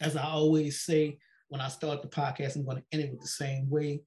[0.00, 3.20] as I always say, when I start the podcast, I'm going to end it with
[3.20, 4.02] the same way.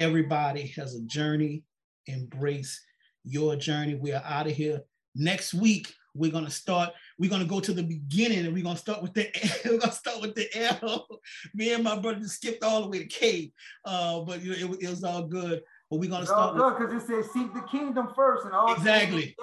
[0.00, 1.62] Everybody has a journey.
[2.06, 2.80] Embrace
[3.24, 3.94] your journey.
[3.94, 4.82] We are out of here.
[5.14, 6.90] Next week, we're gonna start.
[7.18, 9.28] We're gonna go to the beginning, and we're gonna start with the.
[9.64, 10.48] we're gonna start with the
[10.82, 11.06] L.
[11.54, 13.52] Me and my brother just skipped all the way to K,
[13.84, 15.62] uh, but it, it, was all good.
[15.90, 18.54] But we're gonna it's start all good because it says seek the kingdom first, and
[18.54, 19.34] all exactly,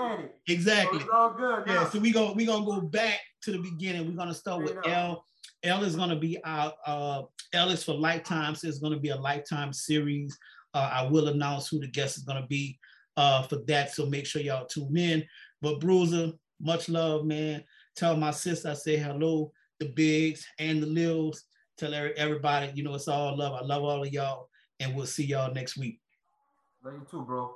[0.47, 0.99] exactly.
[0.99, 1.63] So it's all good.
[1.65, 2.33] Yeah, so we go.
[2.33, 4.07] We're gonna go back to the beginning.
[4.07, 5.25] We're gonna start with L.
[5.63, 7.23] L is going to be our uh,
[7.53, 8.55] L is for lifetime.
[8.55, 10.37] So it's going to be a lifetime series.
[10.73, 12.77] Uh, I will announce who the guest is going to be
[13.17, 13.91] uh, for that.
[13.91, 15.23] So make sure y'all tune in.
[15.61, 16.31] But Bruiser,
[16.61, 17.63] much love, man.
[17.95, 21.43] Tell my sister I say hello, the bigs and the lils.
[21.77, 23.53] Tell everybody, you know, it's all love.
[23.53, 24.49] I love all of y'all,
[24.79, 25.99] and we'll see y'all next week.
[26.85, 27.51] Love you too, bro.